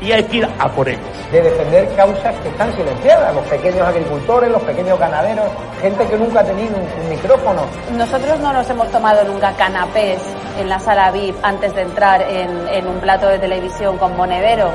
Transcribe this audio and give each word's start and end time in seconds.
Y 0.00 0.12
hay 0.12 0.22
que 0.24 0.36
ir 0.38 0.48
a 0.58 0.68
por 0.68 0.88
ellos. 0.88 1.02
De 1.32 1.40
defender 1.40 1.88
causas 1.96 2.34
que 2.40 2.48
están 2.48 2.74
silenciadas, 2.76 3.34
los 3.34 3.44
pequeños 3.46 3.80
agricultores, 3.80 4.50
los 4.50 4.62
pequeños 4.62 4.98
ganaderos, 4.98 5.46
gente 5.80 6.06
que 6.06 6.16
nunca 6.16 6.40
ha 6.40 6.44
tenido 6.44 6.76
un, 6.76 7.02
un 7.02 7.08
micrófono. 7.08 7.62
Nosotros 7.96 8.38
no 8.40 8.52
nos 8.52 8.68
hemos 8.68 8.90
tomado 8.90 9.24
nunca 9.24 9.52
canapés 9.52 10.18
en 10.58 10.68
la 10.68 10.78
sala 10.78 11.10
VIP 11.10 11.36
antes 11.42 11.74
de 11.74 11.82
entrar 11.82 12.22
en, 12.22 12.68
en 12.68 12.86
un 12.86 13.00
plato 13.00 13.26
de 13.28 13.38
televisión 13.38 13.96
con 13.98 14.16
Monedero. 14.16 14.70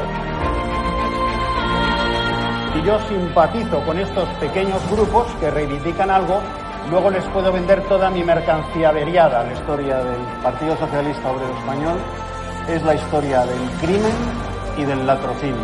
Y 2.76 2.86
yo 2.86 2.98
simpatizo 3.08 3.84
con 3.86 4.00
estos 4.00 4.28
pequeños 4.40 4.80
grupos 4.90 5.28
que 5.40 5.52
reivindican 5.52 6.10
algo, 6.10 6.40
luego 6.90 7.10
les 7.10 7.24
puedo 7.26 7.52
vender 7.52 7.82
toda 7.84 8.10
mi 8.10 8.24
mercancía 8.24 8.90
averiada. 8.90 9.44
La 9.44 9.54
historia 9.54 9.98
del 9.98 10.22
Partido 10.42 10.76
Socialista 10.78 11.32
Obrero 11.32 11.54
Español 11.58 11.98
es 12.68 12.82
la 12.84 12.96
historia 12.96 13.46
del 13.46 13.70
crimen 13.82 14.41
y 14.82 14.86
del 14.86 15.06
latrocinio. 15.06 15.64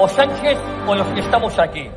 O 0.00 0.08
Sánchez 0.08 0.58
o 0.88 0.94
los 0.94 1.06
que 1.08 1.20
estamos 1.20 1.56
aquí. 1.58 1.88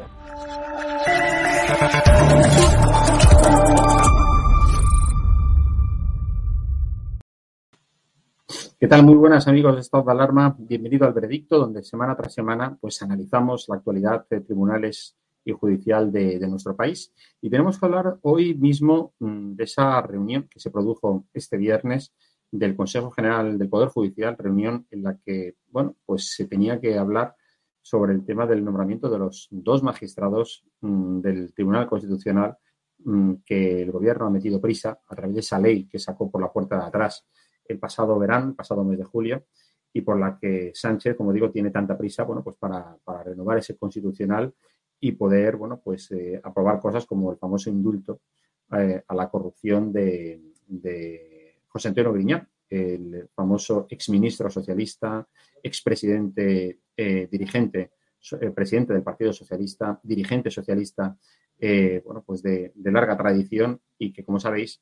¿Qué 8.80 8.88
tal? 8.88 9.04
Muy 9.04 9.16
buenas 9.16 9.48
amigos 9.48 9.76
de 9.76 9.82
Estado 9.82 10.04
de 10.04 10.12
Alarma. 10.12 10.56
Bienvenido 10.58 11.06
al 11.08 11.14
veredicto, 11.14 11.58
donde 11.58 11.84
semana 11.84 12.16
tras 12.16 12.34
semana 12.34 12.78
pues 12.80 13.02
analizamos 13.02 13.66
la 13.68 13.76
actualidad 13.76 14.26
de 14.30 14.42
tribunales 14.42 15.18
y 15.44 15.52
judicial 15.52 16.12
de, 16.12 16.38
de 16.38 16.48
nuestro 16.48 16.76
país. 16.76 17.12
Y 17.42 17.50
tenemos 17.50 17.80
que 17.80 17.86
hablar 17.86 18.20
hoy 18.22 18.54
mismo 18.54 19.14
mm, 19.20 19.56
de 19.56 19.64
esa 19.64 20.02
reunión 20.02 20.48
que 20.50 20.60
se 20.60 20.70
produjo 20.70 21.26
este 21.34 21.58
viernes 21.58 22.14
del 22.52 22.76
Consejo 22.76 23.12
General 23.12 23.58
del 23.58 23.70
Poder 23.70 23.90
Judicial, 23.90 24.36
reunión 24.38 24.88
en 24.90 25.04
la 25.04 25.18
que, 25.18 25.56
bueno, 25.70 25.96
pues 26.06 26.34
se 26.34 26.48
tenía 26.48 26.80
que 26.80 26.98
hablar 26.98 27.36
sobre 27.82 28.14
el 28.14 28.26
tema 28.26 28.46
del 28.46 28.64
nombramiento 28.64 29.10
de 29.10 29.20
los 29.20 29.48
dos 29.52 29.84
magistrados 29.84 30.66
mm, 30.82 31.22
del 31.22 31.54
Tribunal 31.54 31.88
Constitucional 31.88 32.58
mm, 33.00 33.34
que 33.46 33.84
el 33.84 33.92
gobierno 33.92 34.28
ha 34.28 34.30
metido 34.30 34.60
prisa 34.60 35.00
a 35.08 35.16
través 35.16 35.36
de 35.36 35.40
esa 35.42 35.60
ley 35.60 35.88
que 35.88 36.00
sacó 36.00 36.30
por 36.30 36.42
la 36.42 36.52
puerta 36.52 36.78
de 36.78 36.86
atrás 36.86 37.28
el 37.66 37.80
pasado 37.80 38.18
verano, 38.18 38.56
pasado 38.56 38.84
mes 38.84 38.98
de 38.98 39.04
julio, 39.04 39.46
y 39.94 40.02
por 40.02 40.20
la 40.20 40.38
que 40.40 40.72
Sánchez, 40.74 41.16
como 41.16 41.32
digo, 41.32 41.52
tiene 41.52 41.70
tanta 41.72 41.98
prisa, 41.98 42.24
bueno, 42.24 42.44
pues 42.44 42.56
para, 42.58 42.98
renovar 43.24 43.60
ese 43.60 43.78
constitucional 43.78 44.54
y 45.00 45.12
poder, 45.14 45.56
bueno, 45.56 45.80
pues 45.84 46.12
eh, 46.12 46.40
aprobar 46.44 46.80
cosas 46.80 47.06
como 47.06 47.32
el 47.32 47.38
famoso 47.38 47.70
indulto 47.70 48.22
eh, 48.72 49.04
a 49.08 49.16
la 49.16 49.30
corrupción 49.30 49.94
de 49.94 50.42
José 51.70 51.90
Antonio 51.90 52.14
Griñán, 52.14 52.48
el 52.70 53.30
famoso 53.34 53.88
exministro 53.90 54.50
socialista, 54.50 55.28
expresidente, 55.62 56.80
eh, 56.96 57.28
dirigente, 57.32 57.92
eh, 58.40 58.52
presidente 58.52 58.94
del 58.94 59.04
Partido 59.04 59.34
Socialista, 59.34 60.00
dirigente 60.04 60.52
socialista, 60.52 61.18
eh, 61.58 62.02
bueno, 62.06 62.24
pues 62.26 62.42
de, 62.42 62.72
larga 62.86 63.18
tradición 63.18 63.82
y 63.98 64.14
que, 64.14 64.24
como 64.24 64.40
sabéis, 64.40 64.82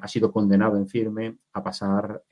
ha 0.00 0.08
sido 0.08 0.32
condenado 0.32 0.78
en 0.78 0.88
firme 0.88 1.36
a 1.52 1.62
pasar 1.62 2.22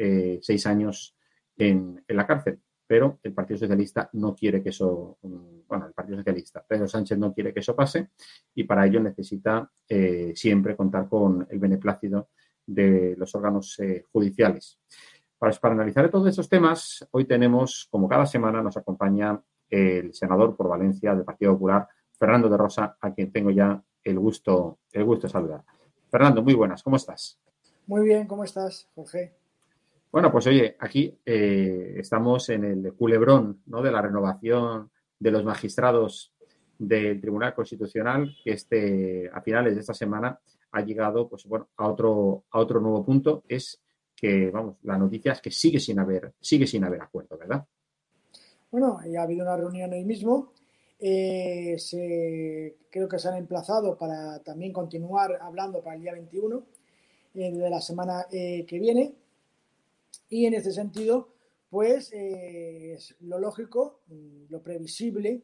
seis 0.40 0.66
años 0.66 1.14
en, 1.58 2.02
la 2.08 2.26
cárcel. 2.26 2.58
Pero 2.86 3.18
el 3.22 3.34
Partido 3.34 3.58
Socialista 3.58 4.08
no 4.14 4.34
quiere 4.34 4.62
que 4.62 4.70
eso, 4.70 5.18
mm, 5.20 5.66
bueno, 5.68 5.86
el 5.86 5.92
Partido 5.92 6.16
Socialista, 6.16 6.64
Pedro 6.66 6.88
Sánchez 6.88 7.18
no 7.18 7.34
quiere 7.34 7.52
que 7.52 7.60
eso 7.60 7.76
pase 7.76 8.08
y 8.54 8.64
para 8.64 8.86
ello 8.86 9.00
necesita 9.00 9.70
siempre 10.34 10.74
contar 10.74 11.10
con 11.10 11.46
el 11.50 11.58
beneplácito 11.58 12.30
de 12.66 13.14
los 13.16 13.34
órganos 13.34 13.80
judiciales. 14.12 14.78
Para, 15.38 15.52
para, 15.52 15.74
analizar 15.74 16.10
todos 16.10 16.28
estos 16.28 16.48
temas, 16.48 17.06
hoy 17.10 17.24
tenemos, 17.24 17.86
como 17.90 18.08
cada 18.08 18.26
semana, 18.26 18.62
nos 18.62 18.76
acompaña 18.76 19.40
el 19.68 20.14
senador 20.14 20.56
por 20.56 20.68
Valencia 20.68 21.14
del 21.14 21.24
Partido 21.24 21.52
Popular, 21.52 21.88
Fernando 22.18 22.48
de 22.48 22.56
Rosa, 22.56 22.96
a 23.00 23.12
quien 23.12 23.30
tengo 23.30 23.50
ya 23.50 23.82
el 24.02 24.18
gusto, 24.18 24.78
el 24.92 25.04
gusto 25.04 25.26
de 25.26 25.32
saludar. 25.32 25.62
Fernando, 26.10 26.42
muy 26.42 26.54
buenas, 26.54 26.82
¿cómo 26.82 26.96
estás? 26.96 27.38
Muy 27.86 28.04
bien, 28.04 28.26
¿cómo 28.26 28.44
estás, 28.44 28.88
Jorge? 28.94 29.34
Bueno, 30.10 30.32
pues 30.32 30.46
oye, 30.46 30.76
aquí 30.78 31.18
eh, 31.26 31.96
estamos 31.98 32.48
en 32.48 32.64
el 32.64 32.94
culebrón 32.94 33.60
¿no? 33.66 33.82
de 33.82 33.90
la 33.90 34.00
renovación 34.00 34.90
de 35.18 35.30
los 35.30 35.44
magistrados 35.44 36.32
del 36.78 37.20
Tribunal 37.20 37.54
Constitucional, 37.54 38.34
que 38.42 38.52
este, 38.52 39.30
a 39.32 39.40
finales 39.40 39.74
de 39.74 39.80
esta 39.80 39.94
semana 39.94 40.38
ha 40.76 40.84
llegado 40.84 41.28
pues, 41.28 41.44
bueno, 41.46 41.68
a, 41.76 41.88
otro, 41.88 42.44
a 42.50 42.58
otro 42.58 42.80
nuevo 42.80 43.04
punto, 43.04 43.44
es 43.48 43.82
que, 44.14 44.50
vamos, 44.50 44.76
la 44.82 44.98
noticia 44.98 45.32
es 45.32 45.40
que 45.40 45.50
sigue 45.50 45.80
sin 45.80 45.98
haber, 45.98 46.34
sigue 46.40 46.66
sin 46.66 46.84
haber 46.84 47.02
acuerdo, 47.02 47.36
¿verdad? 47.38 47.64
Bueno, 48.70 48.98
ha 48.98 49.22
habido 49.22 49.42
una 49.42 49.56
reunión 49.56 49.92
hoy 49.92 50.04
mismo 50.04 50.52
eh, 50.98 51.76
se, 51.78 52.76
creo 52.90 53.08
que 53.08 53.18
se 53.18 53.28
han 53.28 53.36
emplazado 53.36 53.98
para 53.98 54.42
también 54.42 54.72
continuar 54.72 55.38
hablando 55.42 55.82
para 55.82 55.96
el 55.96 56.02
día 56.02 56.12
21 56.12 56.64
eh, 57.34 57.52
de 57.52 57.70
la 57.70 57.80
semana 57.80 58.26
eh, 58.30 58.64
que 58.66 58.78
viene. 58.78 59.14
Y 60.28 60.46
en 60.46 60.54
este 60.54 60.72
sentido, 60.72 61.28
pues 61.68 62.12
eh, 62.12 62.94
es 62.94 63.14
lo 63.20 63.38
lógico, 63.38 64.00
lo 64.48 64.62
previsible, 64.62 65.42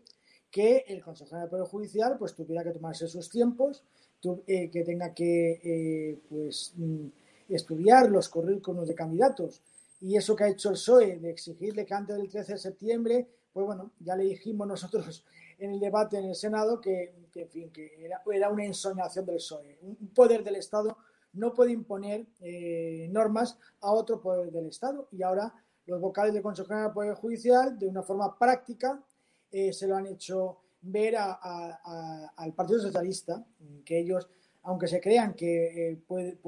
que 0.51 0.85
el 0.89 1.03
Consejo 1.03 1.37
de 1.37 1.49
Poder 1.49 1.67
Judicial 1.67 2.17
pues 2.19 2.35
tuviera 2.35 2.65
que 2.65 2.73
tomarse 2.73 3.07
sus 3.09 3.31
tiempos, 3.31 3.85
tu, 4.23 4.43
que 4.45 4.83
tenga 4.87 5.13
que 5.13 6.21
pues 6.31 6.73
mm, 6.77 7.09
estudiar 7.49 8.09
los 8.09 8.29
currículos 8.29 8.89
de 8.89 8.95
candidatos. 8.95 9.61
Y 10.01 10.17
eso 10.17 10.35
que 10.35 10.45
ha 10.45 10.49
hecho 10.49 10.71
el 10.71 10.75
PSOE 10.75 11.19
de 11.19 11.31
exigirle 11.31 11.85
que 11.85 11.95
antes 11.95 12.17
del 12.17 12.29
13 12.29 12.53
de 12.53 12.59
septiembre, 12.59 13.29
pues 13.53 13.67
bueno, 13.67 13.93
ya 14.01 14.17
le 14.17 14.25
dijimos 14.25 14.67
nosotros 14.67 15.25
en 15.59 15.73
el 15.73 15.81
debate 15.81 16.19
en 16.19 16.27
el 16.27 16.35
Senado 16.35 16.81
que, 16.81 17.15
que, 17.33 17.43
en 17.43 17.49
fin, 17.49 17.71
que 17.71 18.05
era, 18.05 18.23
era, 18.33 18.49
una 18.49 18.65
ensoñación 18.65 19.27
del 19.27 19.37
PSOE. 19.37 19.79
Un 19.83 20.09
poder 20.15 20.43
del 20.43 20.57
Estado 20.57 20.97
no 21.35 21.53
puede 21.53 21.73
imponer 21.73 22.27
eh, 22.41 23.09
normas 23.11 23.59
a 23.81 23.93
otro 23.93 24.21
poder 24.21 24.51
del 24.51 24.67
Estado 24.67 25.09
y 25.13 25.23
ahora 25.23 25.53
los 25.87 26.01
vocales 26.01 26.33
del 26.33 26.43
Consejo 26.43 26.69
General 26.69 26.89
del 26.89 26.95
Poder 26.95 27.15
Judicial, 27.15 27.79
de 27.79 27.89
una 27.89 28.03
forma 28.03 28.39
práctica, 28.39 29.03
eh, 29.51 29.73
se 29.73 29.87
lo 29.87 29.97
han 29.97 30.07
hecho 30.07 30.59
ver 30.83 31.17
a, 31.17 32.31
al 32.37 32.53
Partido 32.55 32.81
Socialista, 32.81 33.45
que 33.85 34.01
ellos, 34.01 34.29
aunque 34.63 34.89
se 34.89 35.01
crean 35.01 35.35
que 35.35 35.91
eh, 35.91 35.97
puede, 36.07 36.39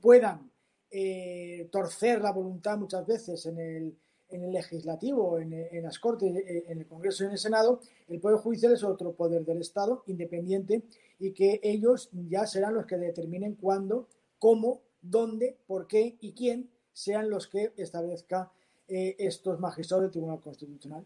puedan 0.00 0.50
eh, 0.90 1.68
torcer 1.70 2.20
la 2.20 2.32
voluntad 2.32 2.78
muchas 2.78 3.04
veces 3.06 3.44
en 3.46 3.58
el, 3.58 3.96
en 4.28 4.44
el 4.44 4.52
legislativo, 4.52 5.38
en, 5.38 5.82
las 5.82 5.98
Cortes, 5.98 6.34
eh, 6.36 6.64
en 6.68 6.78
el 6.78 6.86
Congreso 6.86 7.24
y 7.24 7.26
en 7.26 7.32
el 7.32 7.38
Senado, 7.38 7.80
el 8.08 8.20
Poder 8.20 8.38
Judicial 8.38 8.72
es 8.72 8.84
otro 8.84 9.12
poder 9.12 9.44
del 9.44 9.60
Estado 9.60 10.04
independiente 10.06 10.82
y 11.18 11.32
que 11.32 11.60
ellos 11.62 12.10
ya 12.28 12.46
serán 12.46 12.74
los 12.74 12.86
que 12.86 12.96
determinen 12.96 13.54
cuándo, 13.56 14.08
cómo, 14.38 14.82
dónde, 15.02 15.58
por 15.66 15.86
qué 15.88 16.16
y 16.20 16.32
quién 16.32 16.70
sean 16.92 17.28
los 17.28 17.48
que 17.48 17.72
establezca 17.76 18.52
estos 18.86 19.58
magistrados 19.58 20.02
del 20.04 20.10
Tribunal 20.10 20.40
Constitucional. 20.40 21.04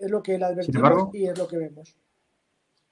Es 0.00 0.10
lo 0.10 0.22
que 0.22 0.38
le 0.38 0.44
advertimos 0.44 0.76
embargo, 0.76 1.10
y 1.12 1.26
es 1.26 1.38
lo 1.38 1.46
que 1.46 1.58
vemos. 1.58 1.96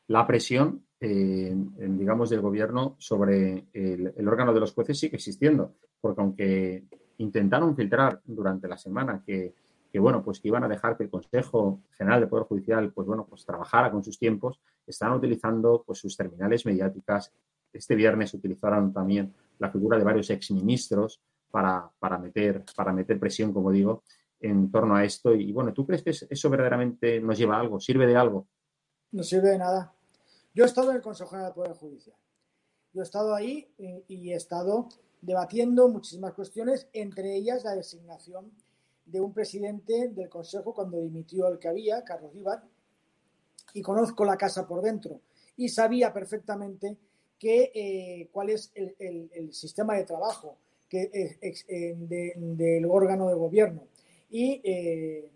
La 0.08 0.26
presión, 0.26 0.84
eh, 1.00 1.48
en, 1.50 1.98
digamos, 1.98 2.30
del 2.30 2.40
gobierno 2.40 2.96
sobre 2.98 3.66
el, 3.72 4.12
el, 4.16 4.28
órgano 4.28 4.54
de 4.54 4.60
los 4.60 4.72
jueces 4.72 4.98
sigue 4.98 5.16
existiendo, 5.16 5.74
porque 6.00 6.20
aunque 6.20 6.84
intentaron 7.18 7.74
filtrar 7.74 8.20
durante 8.24 8.68
la 8.68 8.78
semana 8.78 9.22
que, 9.24 9.54
que, 9.90 9.98
bueno, 9.98 10.22
pues 10.22 10.40
que 10.40 10.48
iban 10.48 10.64
a 10.64 10.68
dejar 10.68 10.96
que 10.96 11.04
el 11.04 11.10
Consejo 11.10 11.80
General 11.92 12.20
del 12.20 12.28
Poder 12.28 12.46
Judicial, 12.46 12.92
pues 12.92 13.06
bueno, 13.06 13.26
pues 13.28 13.44
trabajara 13.44 13.90
con 13.90 14.04
sus 14.04 14.18
tiempos, 14.18 14.60
están 14.86 15.12
utilizando 15.12 15.82
pues 15.86 15.98
sus 15.98 16.16
terminales 16.16 16.66
mediáticas. 16.66 17.32
Este 17.72 17.94
viernes 17.94 18.32
utilizaron 18.34 18.92
también 18.92 19.34
la 19.58 19.70
figura 19.70 19.98
de 19.98 20.04
varios 20.04 20.30
exministros 20.30 21.20
para, 21.50 21.90
para, 21.98 22.18
meter, 22.18 22.64
para 22.76 22.92
meter 22.92 23.18
presión, 23.18 23.52
como 23.52 23.70
digo, 23.70 24.02
en 24.40 24.70
torno 24.70 24.96
a 24.96 25.04
esto. 25.04 25.34
Y 25.34 25.52
bueno, 25.52 25.72
¿tú 25.72 25.86
crees 25.86 26.02
que 26.02 26.10
eso 26.10 26.50
verdaderamente 26.50 27.20
nos 27.20 27.38
lleva 27.38 27.56
a 27.56 27.60
algo? 27.60 27.80
¿Sirve 27.80 28.06
de 28.06 28.16
algo? 28.16 28.46
No 29.12 29.22
sirve 29.22 29.50
de 29.50 29.58
nada. 29.58 29.94
Yo 30.54 30.64
he 30.64 30.66
estado 30.66 30.90
en 30.90 30.96
el 30.96 31.02
Consejo 31.02 31.30
General 31.30 31.50
del 31.50 31.54
Poder 31.54 31.76
Judicial. 31.76 32.16
Yo 32.92 33.02
he 33.02 33.04
estado 33.04 33.34
ahí 33.34 33.68
y, 34.08 34.32
he 34.32 34.36
estado 34.36 34.88
debatiendo 35.20 35.88
muchísimas 35.88 36.32
cuestiones, 36.32 36.88
entre 36.92 37.36
ellas 37.36 37.64
la 37.64 37.74
designación 37.74 38.50
de 39.04 39.20
un 39.20 39.34
presidente 39.34 40.08
del 40.08 40.28
Consejo 40.28 40.72
cuando 40.74 41.00
dimitió 41.00 41.48
el 41.48 41.58
que 41.58 41.68
había, 41.68 42.02
Carlos 42.04 42.34
Ibar, 42.34 42.64
y 43.74 43.82
conozco 43.82 44.24
la 44.24 44.36
casa 44.36 44.66
por 44.66 44.80
dentro 44.80 45.20
y 45.56 45.68
sabía 45.68 46.12
perfectamente 46.12 46.96
que, 47.38 47.70
eh, 47.74 48.28
cuál 48.32 48.50
es 48.50 48.72
el, 48.74 49.52
sistema 49.52 49.94
de 49.94 50.04
trabajo 50.04 50.56
que, 50.88 51.10
eh, 51.12 51.94
de, 51.98 52.32
del 52.36 52.86
órgano 52.86 53.28
de 53.28 53.34
gobierno. 53.34 53.82
Y 54.30 54.60
eh, 54.64 55.30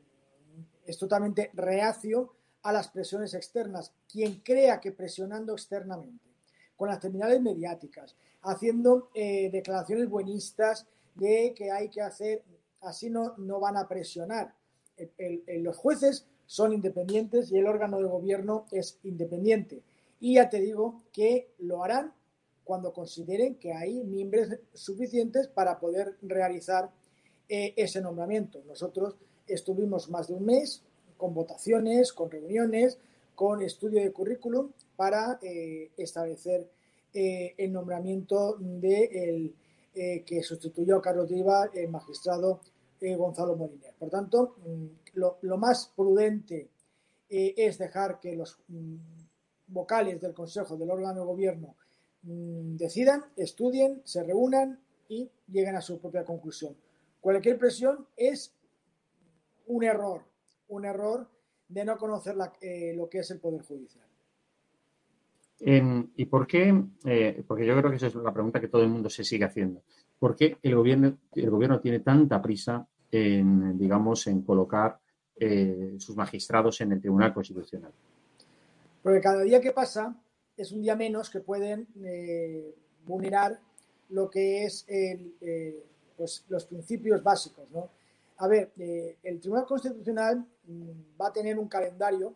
es 0.87 0.99
totalmente 0.99 1.51
reacio 1.55 2.35
a 2.63 2.73
las 2.73 2.89
presiones 2.89 3.35
externas. 3.35 3.93
Quien 4.11 4.41
crea 4.41 4.81
que 4.81 4.93
presionando 4.93 5.53
externamente, 5.53 6.29
con 6.77 6.89
las 6.89 7.01
terminales 7.01 7.41
mediáticas, 7.41 8.17
haciendo 8.43 9.11
eh, 9.15 9.51
declaraciones 9.51 10.09
buenistas 10.09 10.87
de 11.15 11.55
que 11.55 11.71
hay 11.71 11.89
que 11.89 12.01
hacer, 12.01 12.43
así 12.81 13.11
no, 13.11 13.35
no 13.39 13.61
van 13.61 13.77
a 13.77 13.87
presionar. 13.87 14.55
El, 15.17 15.43
los 15.63 15.77
jueces 15.77 16.27
son 16.47 16.73
independientes 16.73 17.51
y 17.53 17.59
el 17.59 17.67
órgano 17.67 17.99
de 17.99 18.05
gobierno 18.05 18.67
es 18.71 18.99
independiente. 19.05 19.83
Y 20.19 20.35
ya 20.35 20.51
te 20.51 20.61
digo 20.61 21.03
que 21.13 21.55
lo 21.59 21.83
harán 21.83 22.13
cuando 22.65 22.93
consideren 22.93 23.55
que 23.55 23.73
hay 23.73 24.03
miembros 24.05 24.49
suficientes 24.75 25.49
para 25.49 25.81
poder 25.81 26.17
realizar 26.23 26.91
eh, 27.51 27.75
ese 27.77 28.01
nombramiento. 28.01 28.63
Nosotros 28.67 29.17
estuvimos 29.47 30.09
más 30.09 30.29
de 30.29 30.35
un 30.35 30.47
mes 30.47 30.83
con 31.17 31.35
votaciones, 31.35 32.15
con 32.15 32.31
reuniones, 32.31 32.99
con 33.35 33.63
estudio 33.63 34.03
de 34.03 34.13
currículum 34.13 34.71
para 34.97 35.39
eh, 35.43 35.91
establecer 35.97 36.69
eh, 37.13 37.55
el 37.57 37.73
nombramiento 37.73 38.57
de 38.59 39.05
el, 39.05 39.55
eh, 39.95 40.23
que 40.25 40.43
sustituyó 40.43 40.97
a 40.97 41.03
Carlos 41.03 41.29
Diva, 41.29 41.71
el 41.73 41.89
magistrado 41.89 42.61
Gonzalo 43.01 43.57
Moliner. 43.57 43.95
Por 43.99 44.11
tanto, 44.11 44.57
mm, 44.67 44.87
lo, 45.15 45.39
lo, 45.41 45.57
más 45.57 45.91
prudente 45.97 46.69
es 47.31 47.79
dejar 47.79 48.21
que 48.21 48.37
los 48.37 48.59
mm, 48.69 48.97
vocales 49.69 50.21
del 50.21 50.35
Consejo, 50.35 50.77
del 50.77 50.91
órgano 50.91 51.21
de 51.21 51.27
gobierno, 51.27 51.77
mm, 52.25 52.77
decidan, 52.77 53.25
estudien, 53.37 54.03
se 54.05 54.23
reúnan 54.23 54.79
y 55.09 55.31
lleguen 55.49 55.77
a 55.77 55.81
su 55.81 55.99
propia 55.99 56.25
conclusión. 56.25 56.77
Cualquier 57.21 57.59
presión 57.59 58.07
es 58.17 58.55
un 59.67 59.85
error, 59.85 60.23
un 60.69 60.85
error 60.85 61.29
de 61.69 61.85
no 61.85 61.97
conocer 61.97 62.37
la, 62.37 62.53
eh, 62.61 62.93
lo 62.97 63.09
que 63.09 63.19
es 63.19 63.31
el 63.31 63.39
Poder 63.39 63.63
Judicial. 63.63 64.05
¿Y 65.63 66.25
por 66.25 66.47
qué? 66.47 66.75
Eh, 67.05 67.45
porque 67.47 67.67
yo 67.67 67.77
creo 67.77 67.91
que 67.91 67.97
esa 67.97 68.07
es 68.07 68.15
la 68.15 68.33
pregunta 68.33 68.61
que 68.61 68.69
todo 68.69 68.83
el 68.83 68.89
mundo 68.89 69.11
se 69.11 69.23
sigue 69.23 69.45
haciendo. 69.45 69.83
¿Por 70.19 70.35
qué 70.35 70.57
el 70.63 70.75
gobierno, 70.75 71.19
el 71.35 71.51
gobierno 71.51 71.81
tiene 71.81 72.01
tanta 72.01 72.41
prisa 72.41 72.89
en, 73.13 73.77
digamos, 73.77 74.27
en 74.27 74.41
colocar 74.41 74.99
eh, 75.37 75.97
sus 75.99 76.17
magistrados 76.17 76.81
en 76.81 76.93
el 76.93 77.01
Tribunal 77.01 77.35
Constitucional? 77.35 77.93
Porque 79.03 79.21
cada 79.21 79.43
día 79.43 79.61
que 79.61 79.73
pasa 79.73 80.17
es 80.57 80.73
un 80.73 80.81
día 80.81 80.97
menos 80.97 81.29
que 81.29 81.41
pueden 81.41 81.87
vulnerar 83.05 83.61
lo 84.09 84.31
que 84.31 84.65
es 84.65 84.87
el, 84.89 85.35
pues 86.21 86.45
los 86.51 86.67
principios 86.67 87.23
básicos, 87.23 87.65
¿no? 87.71 87.89
A 88.37 88.47
ver, 88.47 88.73
eh, 88.77 89.17
el 89.23 89.41
Tribunal 89.41 89.65
Constitucional 89.65 90.45
mm, 90.67 90.91
va 91.19 91.29
a 91.29 91.33
tener 91.33 91.59
un 91.59 91.67
calendario 91.67 92.35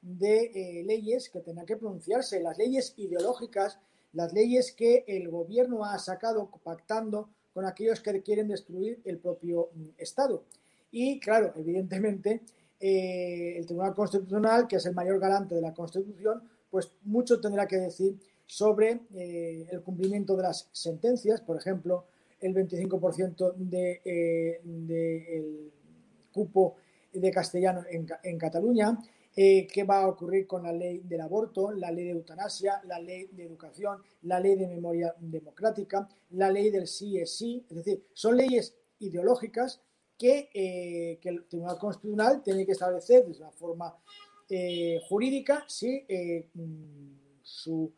de 0.00 0.52
eh, 0.54 0.84
leyes 0.84 1.30
que 1.30 1.40
tendrán 1.40 1.66
que 1.66 1.76
pronunciarse, 1.76 2.38
las 2.38 2.56
leyes 2.56 2.94
ideológicas, 2.96 3.80
las 4.12 4.32
leyes 4.32 4.70
que 4.70 5.02
el 5.08 5.28
gobierno 5.30 5.84
ha 5.84 5.98
sacado 5.98 6.48
pactando 6.62 7.28
con 7.52 7.66
aquellos 7.66 8.00
que 8.00 8.22
quieren 8.22 8.46
destruir 8.46 9.00
el 9.04 9.18
propio 9.18 9.70
mm, 9.74 9.88
Estado. 9.98 10.44
Y 10.92 11.18
claro, 11.18 11.52
evidentemente, 11.56 12.42
eh, 12.78 13.56
el 13.56 13.66
Tribunal 13.66 13.96
Constitucional, 13.96 14.68
que 14.68 14.76
es 14.76 14.86
el 14.86 14.94
mayor 14.94 15.18
garante 15.18 15.56
de 15.56 15.60
la 15.60 15.74
Constitución, 15.74 16.40
pues 16.70 16.92
mucho 17.02 17.40
tendrá 17.40 17.66
que 17.66 17.78
decir 17.78 18.16
sobre 18.46 19.00
el 19.10 19.82
cumplimiento 19.82 20.36
de 20.36 20.42
las 20.42 20.68
sentencias, 20.70 21.40
por 21.40 21.56
ejemplo, 21.56 22.04
el 22.46 22.54
25% 22.54 23.54
de, 23.56 24.00
eh, 24.04 24.60
el 24.64 25.72
cupo 26.32 26.76
de 27.12 27.30
castellano 27.30 27.82
en, 27.88 28.06
en 28.22 28.38
Cataluña, 28.38 28.98
eh, 29.36 29.66
qué 29.66 29.82
va 29.82 30.02
a 30.02 30.08
ocurrir 30.08 30.46
con 30.46 30.62
la 30.62 30.72
ley 30.72 31.00
del 31.04 31.20
aborto, 31.20 31.72
la 31.72 31.90
ley 31.90 32.04
de 32.04 32.10
eutanasia, 32.12 32.80
la 32.84 33.00
ley 33.00 33.28
de 33.32 33.44
educación, 33.44 34.00
la 34.22 34.38
ley 34.38 34.54
de 34.54 34.68
memoria 34.68 35.14
democrática, 35.18 36.08
la 36.30 36.50
ley 36.50 36.70
del 36.70 36.86
sí 36.86 37.18
es 37.18 37.36
sí, 37.36 37.64
es 37.68 37.76
decir, 37.76 38.04
son 38.12 38.36
leyes 38.36 38.76
ideológicas 39.00 39.80
que, 40.16 40.50
eh, 40.54 41.18
que 41.20 41.28
el 41.28 41.44
Tribunal 41.46 41.78
Constitucional 41.78 42.42
tiene 42.42 42.64
que 42.64 42.72
establecer 42.72 43.26
de 43.26 43.36
una 43.38 43.50
forma 43.50 43.96
eh, 44.48 45.00
jurídica 45.08 45.64
si 45.66 46.04
eh, 46.08 46.48
su 47.42 47.92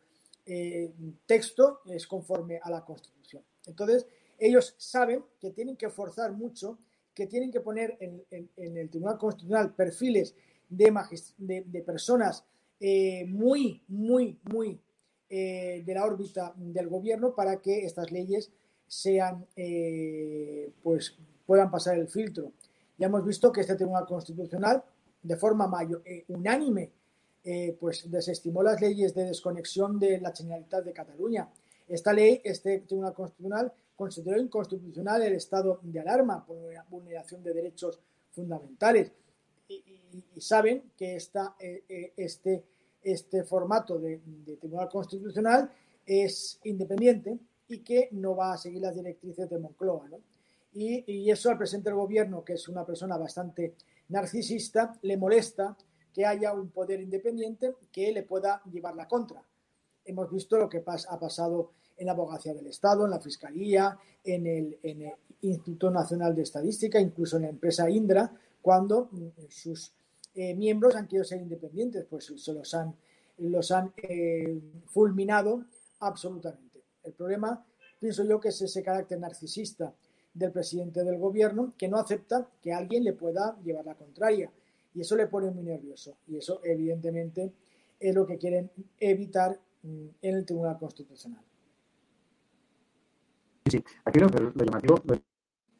texto 1.27 1.81
es 1.87 2.07
conforme 2.07 2.61
a 2.63 2.71
la 2.71 2.85
Constitución. 2.85 3.43
Entonces, 3.67 4.07
ellos 4.39 4.75
saben 4.79 5.25
que 5.41 5.51
tienen 5.51 5.77
que 5.77 5.91
forzar 5.91 6.33
mucho, 6.33 6.79
que 7.15 7.27
tienen 7.27 7.51
que 7.51 7.61
poner 7.61 7.97
en, 8.01 8.25
el 8.57 8.91
Tribunal 8.91 9.19
Constitucional 9.19 9.75
perfiles 9.75 10.35
de, 10.69 10.93
de, 11.39 11.65
de 11.67 11.83
personas 11.83 12.45
eh, 12.79 13.25
muy, 13.27 13.83
muy, 13.89 14.39
muy 14.51 14.79
eh, 15.31 15.83
de 15.85 15.95
la 15.95 16.05
órbita 16.05 16.53
del 16.57 16.89
gobierno 16.89 17.35
para 17.35 17.61
que 17.61 17.87
estas 17.87 18.13
leyes 18.13 18.53
sean, 18.87 19.47
eh, 19.57 20.71
pues, 20.83 21.17
puedan 21.47 21.71
pasar 21.71 21.99
el 21.99 22.09
filtro. 22.09 22.53
Ya 22.99 23.07
hemos 23.07 23.25
visto 23.25 23.51
que 23.51 23.63
este 23.63 23.77
Tribunal 23.77 24.07
Constitucional, 24.07 24.85
de 25.23 25.37
forma 25.37 25.67
mayor, 25.67 26.03
unánime, 26.29 26.93
pues 27.79 28.11
desestimó 28.11 28.61
las 28.63 28.81
leyes 28.81 29.15
de 29.15 29.25
desconexión 29.25 30.01
de 30.01 30.21
la 30.21 30.35
Generalitat 30.35 30.85
de 30.85 30.93
Cataluña. 30.93 31.49
Esta 31.87 32.13
ley, 32.13 32.41
este 32.43 32.81
Tribunal 32.81 33.15
Constitucional, 33.15 33.73
consideró 33.97 34.41
inconstitucional 34.41 35.23
el 35.23 35.35
estado 35.35 35.81
de 35.83 36.01
alarma 36.01 36.45
por 36.45 36.59
vulneración 36.91 37.43
de 37.43 37.55
derechos 37.55 37.99
fundamentales. 38.31 39.11
Y, 39.69 39.75
y, 39.75 40.25
y 40.37 40.41
saben 40.41 40.93
que 40.97 41.17
esta, 41.17 41.57
eh, 41.59 42.13
este, 42.17 42.63
este 43.03 43.45
formato 43.45 43.99
de, 43.99 44.21
de, 44.25 44.57
Tribunal 44.57 44.89
Constitucional 44.89 45.71
es 46.05 46.61
independiente 46.65 47.39
y 47.69 47.79
que 47.79 48.09
no 48.13 48.37
va 48.37 48.53
a 48.53 48.59
seguir 48.59 48.83
las 48.83 48.95
directrices 48.95 49.49
de 49.49 49.59
Moncloa. 49.59 50.09
¿no? 50.09 50.21
Y, 50.75 51.05
y, 51.11 51.31
eso 51.31 51.51
al 51.51 51.59
presidente 51.59 51.91
del 51.91 51.99
gobierno, 51.99 52.45
que 52.45 52.53
es 52.53 52.69
una 52.69 52.85
persona 52.85 53.17
bastante 53.17 53.75
narcisista, 54.09 54.97
le 55.03 55.17
molesta 55.17 55.77
que 56.13 56.25
haya 56.25 56.53
un 56.53 56.71
poder 56.71 57.01
independiente 57.01 57.75
que 57.91 58.13
le 58.13 58.23
pueda 58.23 58.63
llevar 58.71 58.95
la 58.95 59.09
contra. 59.09 59.43
Hemos 60.07 60.31
visto 60.31 60.57
lo 60.57 60.69
que 60.69 60.79
ha 60.79 61.19
pasado 61.19 61.73
en 61.97 62.07
la 62.07 62.13
Abogacía 62.13 62.55
del 62.55 62.67
Estado, 62.67 63.05
en 63.05 63.11
la 63.11 63.21
Fiscalía, 63.21 63.99
en 64.25 64.47
el, 64.47 64.79
Instituto 65.43 65.91
Nacional 65.91 66.35
de 66.35 66.43
Estadística, 66.43 66.99
incluso 66.99 67.37
en 67.37 67.43
la 67.43 67.51
empresa 67.51 67.89
Indra, 67.91 68.33
cuando 68.63 69.11
mm, 69.13 69.29
sus 69.51 69.93
eh, 70.35 70.55
miembros 70.55 70.97
han 70.97 71.07
querido 71.07 71.25
ser 71.25 71.41
independientes, 71.41 72.07
pues 72.09 72.33
se 72.35 72.53
los 72.53 72.75
han, 72.75 73.93
eh, 73.99 74.61
fulminado 74.87 75.67
absolutamente. 76.01 76.83
El 77.05 77.13
problema 77.13 77.65
pienso 78.01 78.25
yo 78.25 78.41
que 78.41 78.49
es 78.49 78.61
ese 78.63 78.83
carácter 78.83 79.21
narcisista 79.21 79.95
del 80.33 80.53
presidente 80.53 81.05
del 81.05 81.19
gobierno 81.19 81.75
que 81.79 81.89
no 81.89 81.99
acepta 81.99 82.49
que 82.63 82.73
alguien 82.73 83.05
le 83.05 83.13
pueda 83.13 83.59
llevar 83.63 83.87
la 83.87 83.95
contraria. 83.95 84.51
Y 84.95 85.03
eso 85.03 85.17
le 85.17 85.27
pone 85.27 85.51
muy 85.51 85.65
nervioso. 85.65 86.17
Y 86.27 86.39
eso, 86.39 86.61
evidentemente, 86.65 87.53
es 88.01 88.15
lo 88.15 88.27
que 88.27 88.39
quieren 88.39 88.71
evitar 88.99 89.59
en 90.23 90.35
el 90.35 90.45
Tribunal 90.45 90.79
Constitucional. 90.79 91.43
Sí, 93.65 93.83
aquí 94.05 94.21
lo, 94.21 94.29
lo, 94.29 94.65
llamativo, 94.65 95.03
lo 95.05 95.19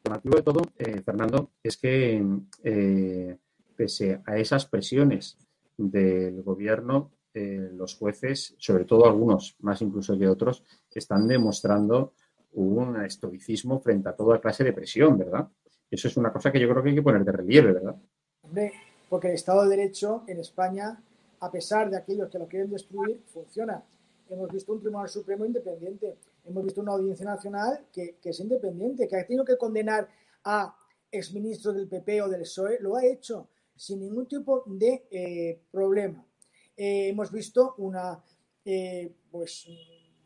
llamativo, 0.03 0.35
de 0.35 0.43
todo, 0.43 0.61
eh, 0.77 1.01
Fernando, 1.01 1.51
es 1.63 1.77
que 1.77 2.23
eh, 2.63 3.37
pese 3.75 4.21
a 4.25 4.37
esas 4.37 4.65
presiones 4.65 5.37
del 5.77 6.41
gobierno, 6.43 7.11
eh, 7.33 7.69
los 7.73 7.95
jueces, 7.95 8.55
sobre 8.57 8.85
todo 8.85 9.05
algunos, 9.05 9.55
más 9.59 9.81
incluso 9.81 10.17
que 10.17 10.27
otros, 10.27 10.63
están 10.97 11.27
demostrando 11.27 12.13
un 12.53 12.99
estoicismo 13.03 13.79
frente 13.79 14.09
a 14.09 14.15
toda 14.15 14.41
clase 14.41 14.63
de 14.63 14.73
presión, 14.73 15.17
¿verdad? 15.17 15.47
Eso 15.89 16.07
es 16.07 16.17
una 16.17 16.33
cosa 16.33 16.51
que 16.51 16.59
yo 16.59 16.67
creo 16.67 16.81
que 16.81 16.89
hay 16.89 16.95
que 16.95 17.03
poner 17.03 17.23
de 17.23 17.31
relieve, 17.31 17.73
¿verdad? 17.73 17.95
Hombre, 18.41 18.73
porque 19.09 19.27
el 19.27 19.35
Estado 19.35 19.63
de 19.63 19.77
Derecho 19.77 20.23
en 20.27 20.39
España, 20.39 20.99
a 21.39 21.51
pesar 21.51 21.89
de 21.89 21.97
aquellos 21.97 22.29
que 22.29 22.39
lo 22.39 22.47
quieren 22.47 22.71
destruir, 22.71 23.21
funciona. 23.27 23.83
Hemos 24.29 24.51
visto 24.51 24.73
un 24.73 24.79
Tribunal 24.79 25.09
Supremo 25.09 25.45
independiente, 25.45 26.17
hemos 26.45 26.63
visto 26.63 26.81
una 26.81 26.93
Audiencia 26.93 27.25
Nacional 27.25 27.87
que, 27.91 28.17
es 28.23 28.39
independiente, 28.39 29.07
que 29.07 29.15
ha 29.15 29.25
tenido 29.25 29.45
que 29.45 29.57
condenar 29.57 30.09
a 30.43 30.75
exministros 31.11 31.75
del 31.75 31.87
PP 31.87 32.21
o 32.21 32.29
del 32.29 32.41
PSOE, 32.41 32.79
lo 32.81 32.95
ha 32.95 33.05
hecho 33.05 33.47
sin 33.75 33.99
ningún 33.99 34.27
tipo 34.27 34.63
de 34.65 35.07
eh, 35.11 35.61
problema. 35.71 36.25
Eh, 36.75 37.09
hemos 37.09 37.31
visto 37.31 37.75
eh, 38.65 39.13
pues, 39.31 39.67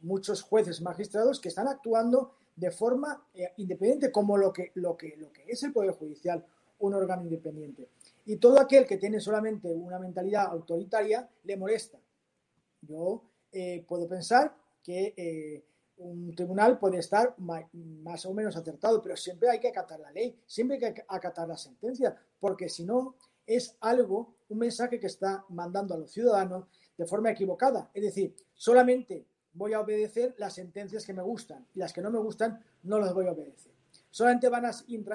muchos 0.01 0.41
jueces 0.41 0.81
magistrados 0.81 1.39
que 1.39 1.49
están 1.49 1.67
actuando 1.67 2.33
de 2.55 2.71
forma 2.71 3.25
independiente, 3.57 4.11
como 4.11 4.37
lo, 4.37 4.51
que, 4.51 4.71
lo 4.75 4.97
que 4.97 5.15
es 5.47 5.63
el 5.63 5.71
Poder 5.71 5.91
Judicial, 5.91 6.45
un 6.79 6.93
órgano 6.93 7.23
independiente. 7.23 7.89
Y 8.25 8.37
todo 8.37 8.59
aquel 8.59 8.85
que 8.85 8.97
tiene 8.97 9.19
solamente 9.19 9.73
una 9.73 9.99
mentalidad 9.99 10.47
autoritaria 10.47 11.27
le 11.43 11.57
molesta. 11.57 11.99
Yo 12.81 13.23
puedo 13.87 14.07
pensar 14.07 14.55
que 14.83 15.63
un 15.97 16.33
tribunal 16.35 16.79
puede 16.79 16.97
estar 16.97 17.35
más 17.37 18.25
o 18.25 18.33
menos 18.33 18.55
acertado, 18.55 19.01
pero 19.01 19.15
siempre 19.15 19.49
hay 19.49 19.59
que 19.59 19.67
acatar 19.67 19.99
la 19.99 20.11
ley, 20.11 20.35
siempre 20.45 20.83
hay 20.83 20.93
que 20.93 21.05
acatar 21.07 21.47
la 21.47 21.57
sentencia, 21.57 22.15
porque 22.39 22.69
si 22.69 22.83
no, 22.83 23.15
es 23.45 23.75
algo, 23.81 24.35
un 24.49 24.59
mensaje 24.59 24.99
que 24.99 25.07
está 25.07 25.45
mandando 25.49 25.93
a 25.93 25.97
los 25.97 26.11
ciudadanos 26.11 26.65
de 26.97 27.05
forma 27.05 27.31
equivocada. 27.31 27.89
Es 27.93 28.03
decir, 28.03 28.35
solamente 28.53 29.25
voy 29.53 29.73
a 29.73 29.81
obedecer 29.81 30.35
las 30.37 30.53
sentencias 30.53 31.05
que 31.05 31.13
me 31.13 31.21
gustan 31.21 31.67
y 31.73 31.79
las 31.79 31.91
que 31.91 32.01
no 32.01 32.11
me 32.11 32.19
gustan 32.19 32.63
no 32.83 32.99
las 32.99 33.13
voy 33.13 33.27
a 33.27 33.31
obedecer. 33.31 33.73
Solamente 34.09 34.49
van 34.49 34.65
a 34.65 34.71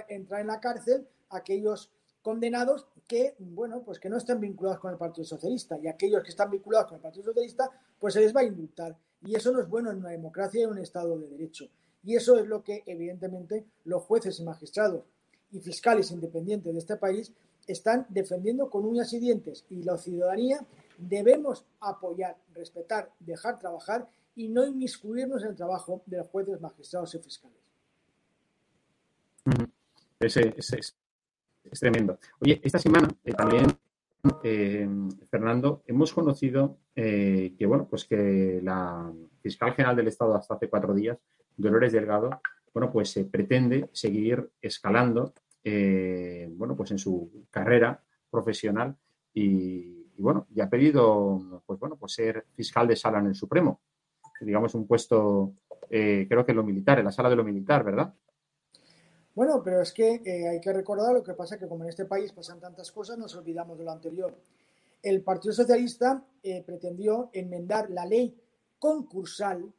entrar 0.08 0.40
en 0.40 0.46
la 0.46 0.60
cárcel 0.60 1.06
aquellos 1.30 1.90
condenados 2.26 2.88
que, 3.06 3.36
bueno, 3.38 3.84
pues 3.84 4.00
que 4.00 4.08
no 4.08 4.16
estén 4.16 4.40
vinculados 4.40 4.80
con 4.80 4.90
el 4.90 4.98
Partido 4.98 5.24
Socialista 5.24 5.78
y 5.78 5.86
aquellos 5.86 6.24
que 6.24 6.30
están 6.30 6.50
vinculados 6.50 6.88
con 6.88 6.96
el 6.96 7.00
Partido 7.00 7.26
Socialista, 7.26 7.70
pues 8.00 8.14
se 8.14 8.20
les 8.20 8.34
va 8.34 8.40
a 8.40 8.44
indultar. 8.44 8.96
Y 9.22 9.36
eso 9.36 9.52
no 9.52 9.60
es 9.60 9.68
bueno 9.68 9.92
en 9.92 9.98
una 9.98 10.10
democracia 10.10 10.58
y 10.60 10.64
en 10.64 10.70
un 10.70 10.78
Estado 10.78 11.16
de 11.20 11.28
Derecho. 11.28 11.68
Y 12.02 12.16
eso 12.16 12.36
es 12.36 12.48
lo 12.48 12.64
que, 12.64 12.82
evidentemente, 12.84 13.64
los 13.84 14.02
jueces 14.02 14.40
y 14.40 14.42
magistrados 14.42 15.04
y 15.52 15.60
fiscales 15.60 16.10
independientes 16.10 16.72
de 16.72 16.78
este 16.80 16.96
país 16.96 17.32
están 17.64 18.06
defendiendo 18.08 18.68
con 18.70 18.84
uñas 18.84 19.12
y 19.12 19.20
dientes 19.20 19.64
y 19.70 19.84
la 19.84 19.96
ciudadanía 19.96 20.66
debemos 20.98 21.64
apoyar, 21.78 22.36
respetar, 22.54 23.08
dejar 23.20 23.60
trabajar 23.60 24.08
y 24.34 24.48
no 24.48 24.66
inmiscuirnos 24.66 25.44
en 25.44 25.50
el 25.50 25.56
trabajo 25.56 26.02
de 26.06 26.16
los 26.16 26.26
jueces, 26.26 26.60
magistrados 26.60 27.14
y 27.14 27.18
fiscales. 27.20 27.58
Es, 30.18 30.96
es, 31.70 31.80
tremendo. 31.80 32.18
Oye, 32.40 32.60
esta 32.62 32.78
semana 32.78 33.08
eh, 33.24 33.32
también, 33.32 33.66
eh, 34.42 34.88
Fernando, 35.30 35.82
hemos 35.86 36.12
conocido 36.12 36.78
eh, 36.94 37.54
que, 37.58 37.66
bueno, 37.66 37.86
pues 37.88 38.04
que 38.04 38.60
la 38.62 39.12
fiscal 39.40 39.72
general 39.72 39.96
del 39.96 40.08
Estado 40.08 40.34
hasta 40.34 40.54
hace 40.54 40.68
cuatro 40.68 40.94
días, 40.94 41.18
Dolores 41.56 41.92
Delgado, 41.92 42.40
bueno, 42.72 42.92
pues 42.92 43.10
se 43.10 43.24
pretende 43.24 43.88
seguir 43.92 44.50
escalando 44.60 45.32
bueno, 45.64 46.76
pues 46.76 46.92
en 46.92 46.98
su 46.98 47.44
carrera 47.50 48.00
profesional 48.30 48.96
y, 49.34 50.12
bueno, 50.16 50.46
ya 50.50 50.64
ha 50.64 50.70
pedido, 50.70 51.62
pues 51.66 51.80
bueno, 51.80 51.96
pues 51.96 52.12
ser 52.12 52.46
fiscal 52.54 52.86
de 52.86 52.94
sala 52.94 53.18
en 53.18 53.26
el 53.26 53.34
Supremo, 53.34 53.80
digamos 54.40 54.76
un 54.76 54.86
puesto, 54.86 55.54
creo 55.88 56.46
que 56.46 56.52
en 56.52 56.56
lo 56.56 56.62
militar, 56.62 57.00
en 57.00 57.06
la 57.06 57.10
sala 57.10 57.30
de 57.30 57.34
lo 57.34 57.42
militar, 57.42 57.82
¿verdad? 57.82 58.14
Bueno, 59.36 59.62
pero 59.62 59.80
es 59.80 59.92
que 59.92 60.20
eh, 60.24 60.48
hay 60.48 60.60
que 60.60 60.72
recordar 60.72 61.14
lo 61.14 61.22
que 61.22 61.34
pasa 61.34 61.56
que 61.56 61.68
como 61.68 61.84
en 61.84 61.90
este 61.90 62.06
país 62.06 62.32
pasan 62.32 62.58
tantas 62.58 62.90
cosas, 62.90 63.16
nos 63.16 63.36
olvidamos 63.36 63.78
de 63.78 63.84
lo 63.84 63.92
anterior. 63.92 64.36
El 65.00 65.22
Partido 65.22 65.54
Socialista 65.54 66.24
pretendió 66.64 67.30
enmendar 67.32 67.90
la 67.90 68.04
ley 68.06 68.36
concursal, 68.80 69.72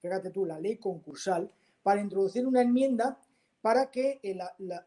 fíjate 0.00 0.30
tú, 0.30 0.44
la 0.44 0.58
ley 0.58 0.76
concursal, 0.76 1.50
para 1.82 2.00
introducir 2.00 2.46
una 2.46 2.60
enmienda 2.60 3.18
para 3.64 3.90
que 3.90 4.20
eh, 4.22 4.38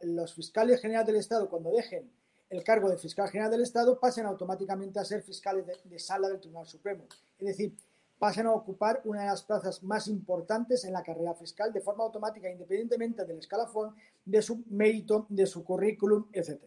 los 0.04 0.36
fiscales 0.36 0.80
generales 0.80 1.08
del 1.08 1.16
Estado, 1.16 1.50
cuando 1.50 1.72
dejen 1.72 2.12
el 2.48 2.64
cargo 2.64 2.90
de 2.92 3.00
fiscal 3.00 3.28
general 3.28 3.50
del 3.50 3.64
Estado, 3.64 4.00
pasen 4.00 4.28
automáticamente 4.28 5.00
a 5.00 5.04
ser 5.04 5.24
fiscales 5.24 5.66
de, 5.66 5.98
sala 5.98 6.30
del 6.30 6.40
Tribunal 6.40 6.68
Supremo. 6.68 7.06
Es 7.40 7.48
decir, 7.48 7.74
pasen 8.20 8.48
a 8.48 8.54
ocupar 8.54 9.02
una 9.06 9.22
de 9.22 9.28
las 9.28 9.44
plazas 9.44 9.84
más 9.84 10.08
importantes 10.08 10.84
en 10.86 10.94
la 10.94 11.04
carrera 11.04 11.34
fiscal 11.36 11.72
de 11.72 11.82
forma 11.82 12.04
automática, 12.04 12.50
independientemente 12.50 13.26
del 13.26 13.40
escalafón, 13.40 13.96
de 14.26 14.42
su 14.42 14.64
mérito, 14.70 15.26
de 15.30 15.46
su 15.46 15.64
currículum, 15.64 16.28
etc. 16.34 16.62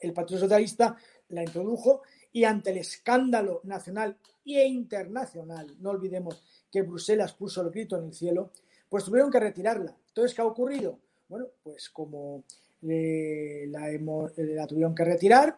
El 0.00 0.12
Partido 0.12 0.40
Socialista 0.40 0.96
la 1.28 1.42
introdujo 1.42 2.02
y 2.32 2.44
ante 2.44 2.70
el 2.70 2.78
escándalo 2.78 3.60
nacional 3.64 4.16
e 4.44 4.66
internacional, 4.66 5.76
no 5.80 5.90
olvidemos 5.90 6.42
que 6.70 6.82
Bruselas 6.82 7.32
puso 7.32 7.62
el 7.62 7.70
grito 7.70 7.96
en 7.96 8.06
el 8.06 8.14
cielo, 8.14 8.50
pues 8.88 9.04
tuvieron 9.04 9.30
que 9.30 9.40
retirarla. 9.40 9.96
Entonces, 10.08 10.34
¿qué 10.34 10.42
ha 10.42 10.46
ocurrido? 10.46 10.98
Bueno, 11.28 11.46
pues 11.62 11.90
como 11.90 12.44
eh, 12.82 13.66
la, 13.68 14.66
tuvieron 14.66 14.94
que 14.94 15.04
retirar, 15.04 15.56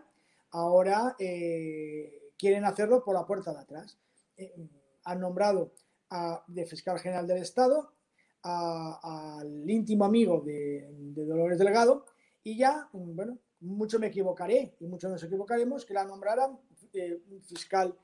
ahora 0.51 1.17
eh, 1.19 2.31
quieren 2.39 2.65
hacerlo 2.65 3.03
por 3.03 3.15
la 3.15 3.27
puerta 3.27 3.53
de 3.53 3.61
atrás. 3.61 3.99
Eh, 4.37 4.55
han 5.05 5.21
nombrado 5.21 5.73
a, 6.11 6.45
de 6.47 6.67
fiscal 6.67 6.99
general 6.99 7.27
del 7.27 7.39
Estado 7.39 7.91
al 8.43 9.69
íntimo 9.71 10.05
amigo 10.05 10.43
de, 10.45 10.87
Dolores 11.15 11.59
Delgado 11.59 12.05
y 12.43 12.59
ya, 12.59 12.89
bueno, 12.93 13.39
mucho 13.61 13.99
me 13.99 14.09
equivocaré 14.09 14.77
y 14.81 14.87
mucho 14.87 15.09
nos 15.09 15.23
equivocaremos 15.25 15.87
que 15.87 15.95
la 15.95 16.05
nombraran 16.05 16.59
fiscal 17.43 17.97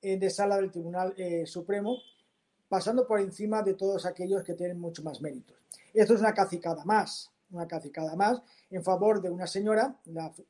de 0.00 0.30
sala 0.30 0.56
del 0.56 0.70
Tribunal 0.70 1.16
Supremo 1.46 1.98
pasando 2.68 3.06
por 3.06 3.20
encima 3.20 3.62
de 3.62 3.74
todos 3.74 4.06
aquellos 4.06 4.42
que 4.44 4.54
tienen 4.54 4.78
mucho 4.78 5.02
más 5.02 5.20
méritos. 5.20 5.56
Esto 5.92 6.14
es 6.14 6.20
una 6.20 6.34
cacicada 6.34 6.84
más, 6.84 7.30
una 7.50 7.66
cacicada 7.66 8.14
más 8.14 8.42
en 8.70 8.84
favor 8.84 9.22
de 9.22 9.30
una 9.30 9.46
señora, 9.46 9.98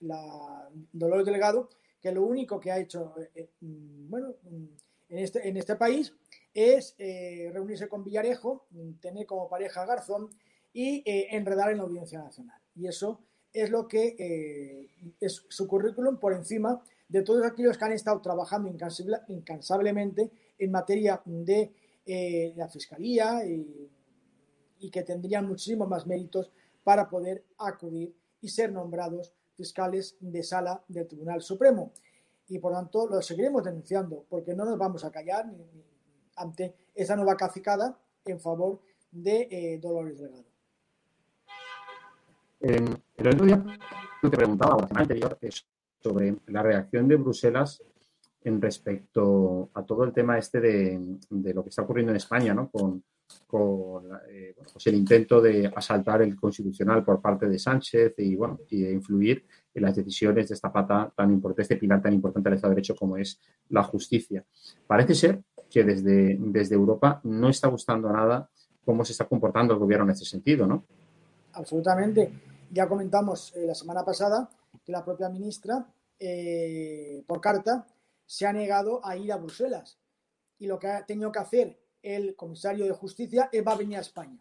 la, 0.00 0.68
Dolores 0.92 1.26
Delgado, 1.26 1.68
que 2.00 2.12
lo 2.12 2.24
único 2.24 2.60
que 2.60 2.70
ha 2.70 2.78
hecho, 2.78 3.14
eh, 3.18 3.30
eh, 3.34 3.50
mm, 3.60 4.10
bueno, 4.10 4.34
mm, 4.42 4.66
en 5.08 5.18
este, 5.18 5.48
en 5.48 5.56
este 5.56 5.76
país 5.76 6.14
es 6.54 6.94
eh, 6.98 7.50
reunirse 7.52 7.88
con 7.88 8.04
Villarejo, 8.04 8.66
tener 9.00 9.26
como 9.26 9.48
pareja 9.48 9.82
a 9.82 9.86
Garzón 9.86 10.30
y 10.72 11.02
enredar 11.06 11.70
en 11.70 11.78
la 11.78 11.84
Audiencia 11.84 12.18
Nacional. 12.18 12.60
Y 12.74 12.86
eso 12.86 13.20
es 13.52 13.70
lo 13.70 13.88
que 13.88 14.86
es 15.20 15.44
su 15.48 15.66
currículum 15.66 16.18
por 16.18 16.34
encima 16.34 16.82
de 17.08 17.22
todos 17.22 17.44
aquellos 17.44 17.78
que 17.78 17.84
han 17.84 17.92
estado 17.92 18.20
trabajando 18.20 18.70
incansablemente 19.28 20.30
en 20.58 20.70
materia 20.70 21.20
de 21.24 21.72
eh, 22.06 22.52
la 22.56 22.68
Fiscalía 22.68 23.44
y, 23.44 23.90
que 24.90 25.02
tendrían 25.02 25.46
muchísimos 25.46 25.88
más 25.88 26.06
méritos 26.06 26.52
para 26.84 27.08
poder 27.08 27.44
acudir 27.58 28.14
y 28.40 28.48
ser 28.48 28.72
nombrados 28.72 29.34
fiscales 29.54 30.16
de 30.20 30.42
sala 30.42 30.82
del 30.88 31.06
Tribunal 31.06 31.42
Supremo. 31.42 31.92
Y 32.48 32.58
por 32.58 32.72
tanto 32.72 33.06
lo 33.08 33.20
seguiremos 33.20 33.64
denunciando 33.64 34.24
porque 34.28 34.54
no 34.54 34.64
nos 34.64 34.78
vamos 34.78 35.04
a 35.04 35.10
callar 35.10 35.46
ante 36.36 36.74
esa 36.94 37.16
nueva 37.16 37.36
cacicada 37.36 37.98
en 38.24 38.40
favor 38.40 38.80
de 39.10 39.48
eh, 39.50 39.78
Dolores 39.78 40.18
Delgado. 40.18 40.44
el 42.60 43.28
otro 43.28 43.46
día 43.46 43.64
te 44.20 44.30
preguntaba, 44.30 44.76
la 44.80 44.88
semana 44.88 45.02
anterior, 45.02 45.38
sobre 46.00 46.36
la 46.46 46.62
reacción 46.62 47.08
de 47.08 47.16
Bruselas 47.16 47.82
en 48.42 48.60
respecto 48.60 49.70
a 49.74 49.84
todo 49.84 50.04
el 50.04 50.12
tema 50.12 50.38
este 50.38 50.60
de, 50.60 51.18
lo 51.30 51.62
que 51.62 51.70
está 51.70 51.82
ocurriendo 51.82 52.12
en 52.12 52.16
España, 52.16 52.54
¿no? 52.54 52.70
Con, 52.70 53.02
eh, 54.30 54.54
pues 54.72 54.86
el 54.86 54.94
intento 54.94 55.40
de 55.40 55.70
asaltar 55.74 56.22
el 56.22 56.34
constitucional 56.34 57.04
por 57.04 57.20
parte 57.20 57.46
de 57.46 57.58
Sánchez 57.58 58.14
y, 58.18 58.34
bueno, 58.36 58.60
y 58.70 58.82
de 58.82 58.92
influir 58.92 59.44
en 59.78 59.84
las 59.84 59.96
decisiones 59.96 60.48
de 60.48 60.54
esta 60.54 60.72
pata 60.72 61.12
tan 61.16 61.30
importante, 61.30 61.62
este 61.62 61.76
pilar 61.76 62.02
tan 62.02 62.12
importante 62.12 62.48
del 62.48 62.56
Estado 62.56 62.70
de 62.72 62.76
Derecho 62.76 62.94
como 62.94 63.16
es 63.16 63.40
la 63.70 63.82
justicia. 63.82 64.44
Parece 64.86 65.14
ser 65.14 65.42
que 65.70 65.84
desde, 65.84 66.36
desde 66.38 66.74
Europa 66.74 67.20
no 67.24 67.48
está 67.48 67.68
gustando 67.68 68.10
nada 68.10 68.50
cómo 68.84 69.04
se 69.04 69.12
está 69.12 69.26
comportando 69.26 69.74
el 69.74 69.80
gobierno 69.80 70.04
en 70.06 70.12
ese 70.12 70.24
sentido, 70.24 70.66
¿no? 70.66 70.84
Absolutamente. 71.52 72.32
Ya 72.70 72.88
comentamos 72.88 73.54
eh, 73.56 73.66
la 73.66 73.74
semana 73.74 74.04
pasada 74.04 74.48
que 74.84 74.92
la 74.92 75.04
propia 75.04 75.28
ministra, 75.28 75.86
eh, 76.18 77.22
por 77.26 77.40
carta, 77.40 77.86
se 78.24 78.46
ha 78.46 78.52
negado 78.52 79.04
a 79.04 79.16
ir 79.16 79.32
a 79.32 79.36
Bruselas. 79.36 79.98
Y 80.58 80.66
lo 80.66 80.78
que 80.78 80.88
ha 80.88 81.06
tenido 81.06 81.32
que 81.32 81.38
hacer 81.38 81.78
el 82.02 82.34
comisario 82.36 82.84
de 82.84 82.92
justicia 82.92 83.48
es 83.52 83.66
va 83.66 83.72
a 83.72 83.76
venir 83.76 83.98
a 83.98 84.00
España. 84.00 84.38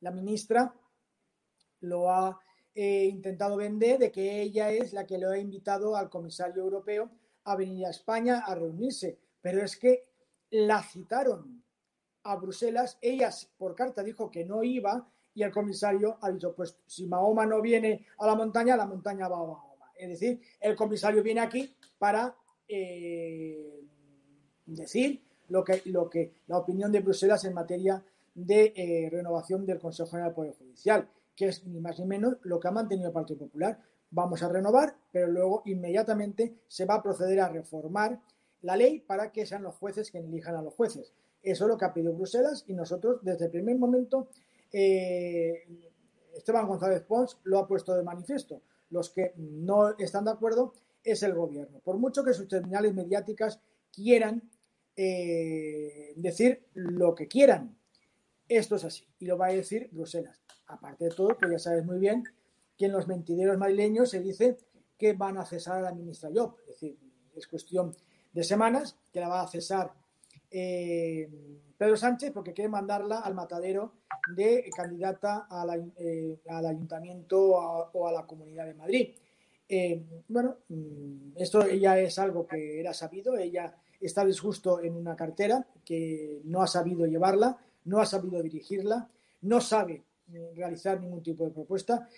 La 0.00 0.10
ministra 0.10 0.74
lo 1.80 2.10
ha 2.10 2.38
eh, 2.74 3.04
intentado 3.04 3.56
vender 3.56 3.98
de 3.98 4.10
que 4.10 4.42
ella 4.42 4.70
es 4.70 4.92
la 4.92 5.06
que 5.06 5.18
lo 5.18 5.30
ha 5.30 5.38
invitado 5.38 5.96
al 5.96 6.10
comisario 6.10 6.62
europeo 6.62 7.10
a 7.44 7.56
venir 7.56 7.86
a 7.86 7.90
España 7.90 8.42
a 8.46 8.54
reunirse. 8.54 9.18
Pero 9.40 9.62
es 9.62 9.76
que 9.76 10.08
la 10.50 10.82
citaron 10.82 11.62
a 12.24 12.36
Bruselas, 12.36 12.98
ella 13.00 13.30
por 13.58 13.74
carta 13.74 14.02
dijo 14.02 14.30
que 14.30 14.44
no 14.44 14.64
iba 14.64 15.08
y 15.34 15.42
el 15.42 15.52
comisario 15.52 16.16
ha 16.20 16.30
dicho, 16.30 16.54
pues 16.54 16.78
si 16.86 17.06
Mahoma 17.06 17.44
no 17.44 17.60
viene 17.60 18.06
a 18.18 18.26
la 18.26 18.34
montaña, 18.34 18.76
la 18.76 18.86
montaña 18.86 19.28
va 19.28 19.36
a 19.36 19.40
Mahoma. 19.40 19.74
Es 19.96 20.08
decir, 20.08 20.40
el 20.60 20.74
comisario 20.74 21.22
viene 21.22 21.40
aquí 21.40 21.74
para 21.98 22.34
eh, 22.66 23.80
decir 24.66 25.22
lo 25.48 25.62
que, 25.62 25.82
lo 25.86 26.08
que 26.08 26.32
la 26.46 26.58
opinión 26.58 26.90
de 26.90 27.00
Bruselas 27.00 27.44
en 27.44 27.54
materia 27.54 28.02
de 28.34 28.72
eh, 28.74 29.08
renovación 29.10 29.66
del 29.66 29.78
Consejo 29.78 30.10
General 30.10 30.30
del 30.30 30.34
Poder 30.34 30.54
Judicial, 30.54 31.08
que 31.36 31.48
es 31.48 31.64
ni 31.66 31.80
más 31.80 31.98
ni 31.98 32.06
menos 32.06 32.36
lo 32.42 32.60
que 32.60 32.68
ha 32.68 32.72
mantenido 32.72 33.08
el 33.08 33.14
Partido 33.14 33.40
Popular. 33.40 33.80
Vamos 34.10 34.42
a 34.42 34.48
renovar, 34.48 34.96
pero 35.10 35.26
luego 35.26 35.62
inmediatamente 35.66 36.54
se 36.68 36.84
va 36.84 36.94
a 36.94 37.02
proceder 37.02 37.40
a 37.40 37.48
reformar 37.48 38.20
la 38.62 38.76
ley 38.76 39.00
para 39.00 39.32
que 39.32 39.46
sean 39.46 39.62
los 39.62 39.74
jueces 39.74 40.10
quienes 40.10 40.30
elijan 40.30 40.56
a 40.56 40.62
los 40.62 40.74
jueces. 40.74 41.12
Eso 41.42 41.64
es 41.64 41.68
lo 41.68 41.76
que 41.76 41.84
ha 41.84 41.92
pedido 41.92 42.14
Bruselas 42.14 42.64
y 42.66 42.74
nosotros 42.74 43.20
desde 43.22 43.46
el 43.46 43.50
primer 43.50 43.76
momento, 43.78 44.28
eh, 44.72 45.64
Esteban 46.34 46.66
González 46.66 47.02
Pons 47.02 47.38
lo 47.44 47.58
ha 47.58 47.66
puesto 47.66 47.94
de 47.94 48.02
manifiesto. 48.02 48.62
Los 48.90 49.10
que 49.10 49.34
no 49.36 49.96
están 49.98 50.24
de 50.24 50.30
acuerdo 50.30 50.72
es 51.02 51.22
el 51.22 51.34
gobierno. 51.34 51.80
Por 51.80 51.98
mucho 51.98 52.24
que 52.24 52.32
sus 52.32 52.48
terminales 52.48 52.94
mediáticas 52.94 53.60
quieran 53.92 54.50
eh, 54.96 56.12
decir 56.16 56.64
lo 56.72 57.14
que 57.14 57.28
quieran, 57.28 57.76
esto 58.48 58.76
es 58.76 58.84
así 58.84 59.06
y 59.18 59.26
lo 59.26 59.38
va 59.38 59.46
a 59.46 59.52
decir 59.52 59.88
Bruselas. 59.92 60.40
Aparte 60.66 61.04
de 61.04 61.10
todo, 61.10 61.36
pues 61.38 61.52
ya 61.52 61.58
sabes 61.58 61.84
muy 61.84 61.98
bien 61.98 62.24
que 62.76 62.86
en 62.86 62.92
los 62.92 63.06
mentideros 63.06 63.58
madrileños 63.58 64.10
se 64.10 64.20
dice 64.20 64.56
que 64.98 65.12
van 65.12 65.38
a 65.38 65.44
cesar 65.44 65.78
a 65.78 65.82
la 65.82 65.92
ministra 65.92 66.30
Job. 66.34 66.56
Es 66.60 66.80
decir, 66.80 66.98
es 67.34 67.46
cuestión 67.46 67.94
de 68.32 68.44
semanas 68.44 68.96
que 69.12 69.20
la 69.20 69.28
va 69.28 69.42
a 69.42 69.48
cesar 69.48 69.92
eh, 70.50 71.28
Pedro 71.76 71.96
Sánchez 71.96 72.32
porque 72.32 72.52
quiere 72.52 72.68
mandarla 72.68 73.18
al 73.20 73.34
matadero 73.34 73.94
de 74.34 74.70
candidata 74.74 75.48
eh, 75.98 76.40
al 76.48 76.66
ayuntamiento 76.66 77.40
o 77.92 78.06
a 78.06 78.12
la 78.12 78.26
comunidad 78.26 78.66
de 78.66 78.74
Madrid. 78.74 79.14
Eh, 79.68 80.04
bueno, 80.28 80.58
mm, 80.68 81.32
esto 81.36 81.66
ya 81.68 81.98
es 81.98 82.18
algo 82.18 82.46
que 82.46 82.80
era 82.80 82.92
sabido, 82.92 83.36
ella 83.36 83.74
está 84.00 84.24
disgusto 84.24 84.80
en 84.80 84.94
una 84.94 85.16
cartera 85.16 85.66
que 85.84 86.40
no 86.44 86.62
ha 86.62 86.66
sabido 86.66 87.06
llevarla, 87.06 87.58
no 87.84 88.00
ha 88.00 88.06
sabido 88.06 88.42
dirigirla, 88.42 89.08
no 89.42 89.60
sabe 89.60 90.02
realizar 90.54 91.00
ningún 91.00 91.22
tipo 91.22 91.44
de 91.44 91.50
propuesta, 91.50 92.08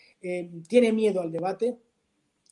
tiene 0.68 0.92
miedo 0.92 1.20
al 1.20 1.32
debate. 1.32 1.76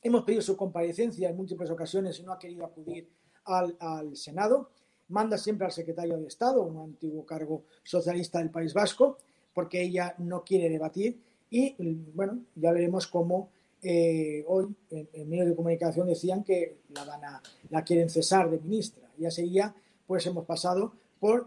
Hemos 0.01 0.23
pedido 0.23 0.41
su 0.41 0.57
comparecencia 0.57 1.29
en 1.29 1.37
múltiples 1.37 1.69
ocasiones 1.69 2.19
y 2.19 2.23
no 2.23 2.33
ha 2.33 2.39
querido 2.39 2.65
acudir 2.65 3.07
al 3.45 4.17
Senado 4.17 4.69
manda 5.09 5.37
siempre 5.37 5.65
al 5.65 5.71
secretario 5.71 6.17
de 6.17 6.27
Estado, 6.27 6.63
un 6.63 6.77
antiguo 6.77 7.25
cargo 7.25 7.63
socialista 7.83 8.39
del 8.39 8.49
País 8.49 8.73
Vasco, 8.73 9.17
porque 9.53 9.81
ella 9.81 10.15
no 10.17 10.43
quiere 10.43 10.69
debatir 10.69 11.19
y 11.49 11.75
bueno, 12.13 12.39
ya 12.55 12.71
veremos 12.71 13.07
cómo 13.07 13.49
eh, 13.81 14.43
hoy 14.47 14.75
en, 14.89 15.29
medios 15.29 15.47
de 15.47 15.55
comunicación 15.55 16.07
decían 16.07 16.43
que 16.43 16.79
la 16.89 17.05
van 17.05 17.23
a, 17.23 17.41
la 17.69 17.83
quieren 17.83 18.09
cesar 18.09 18.49
de 18.49 18.59
ministra. 18.59 19.07
Ya 19.17 19.29
seguía, 19.29 19.75
pues 20.07 20.25
hemos 20.25 20.45
pasado 20.45 20.93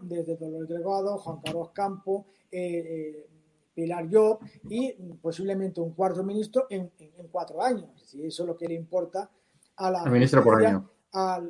desde 0.01 0.35
Dolores 0.35 0.69
Delgado, 0.69 1.17
Juan 1.17 1.39
Carlos 1.43 1.69
Campo, 1.71 2.25
eh, 2.51 2.59
eh, 2.61 3.27
Pilar 3.73 4.07
Job 4.11 4.39
y 4.69 4.91
posiblemente 5.21 5.79
un 5.79 5.93
cuarto 5.93 6.23
ministro 6.23 6.67
en, 6.69 6.91
cuatro 7.31 7.61
años. 7.61 7.89
Si 8.03 8.25
eso 8.25 8.43
es 8.43 8.47
lo 8.47 8.57
que 8.57 8.67
le 8.67 8.73
importa 8.73 9.29
a 9.77 9.91
la 9.91 10.05
ministra 10.05 10.43
por 10.43 10.65
año. 10.65 10.89
a, 11.13 11.41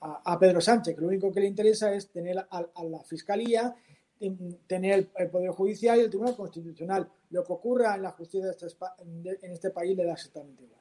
a, 0.00 0.38
Pedro 0.38 0.60
Sánchez, 0.60 0.94
que 0.94 1.00
lo 1.00 1.08
único 1.08 1.32
que 1.32 1.40
le 1.40 1.46
interesa 1.46 1.92
es 1.92 2.10
tener 2.10 2.38
a, 2.38 2.84
la 2.84 3.02
Fiscalía, 3.04 3.74
tener 4.66 5.10
el, 5.16 5.30
Poder 5.30 5.50
Judicial 5.50 5.98
y 5.98 6.02
el 6.02 6.10
Tribunal 6.10 6.36
Constitucional. 6.36 7.08
Lo 7.30 7.44
que 7.44 7.52
ocurra 7.52 7.96
en 7.96 8.02
la 8.02 8.12
justicia 8.12 8.50
este 8.50 8.66
en 9.46 9.52
este 9.52 9.70
país 9.70 9.96
le 9.96 10.04
da 10.04 10.12
exactamente 10.12 10.64
igual. 10.64 10.77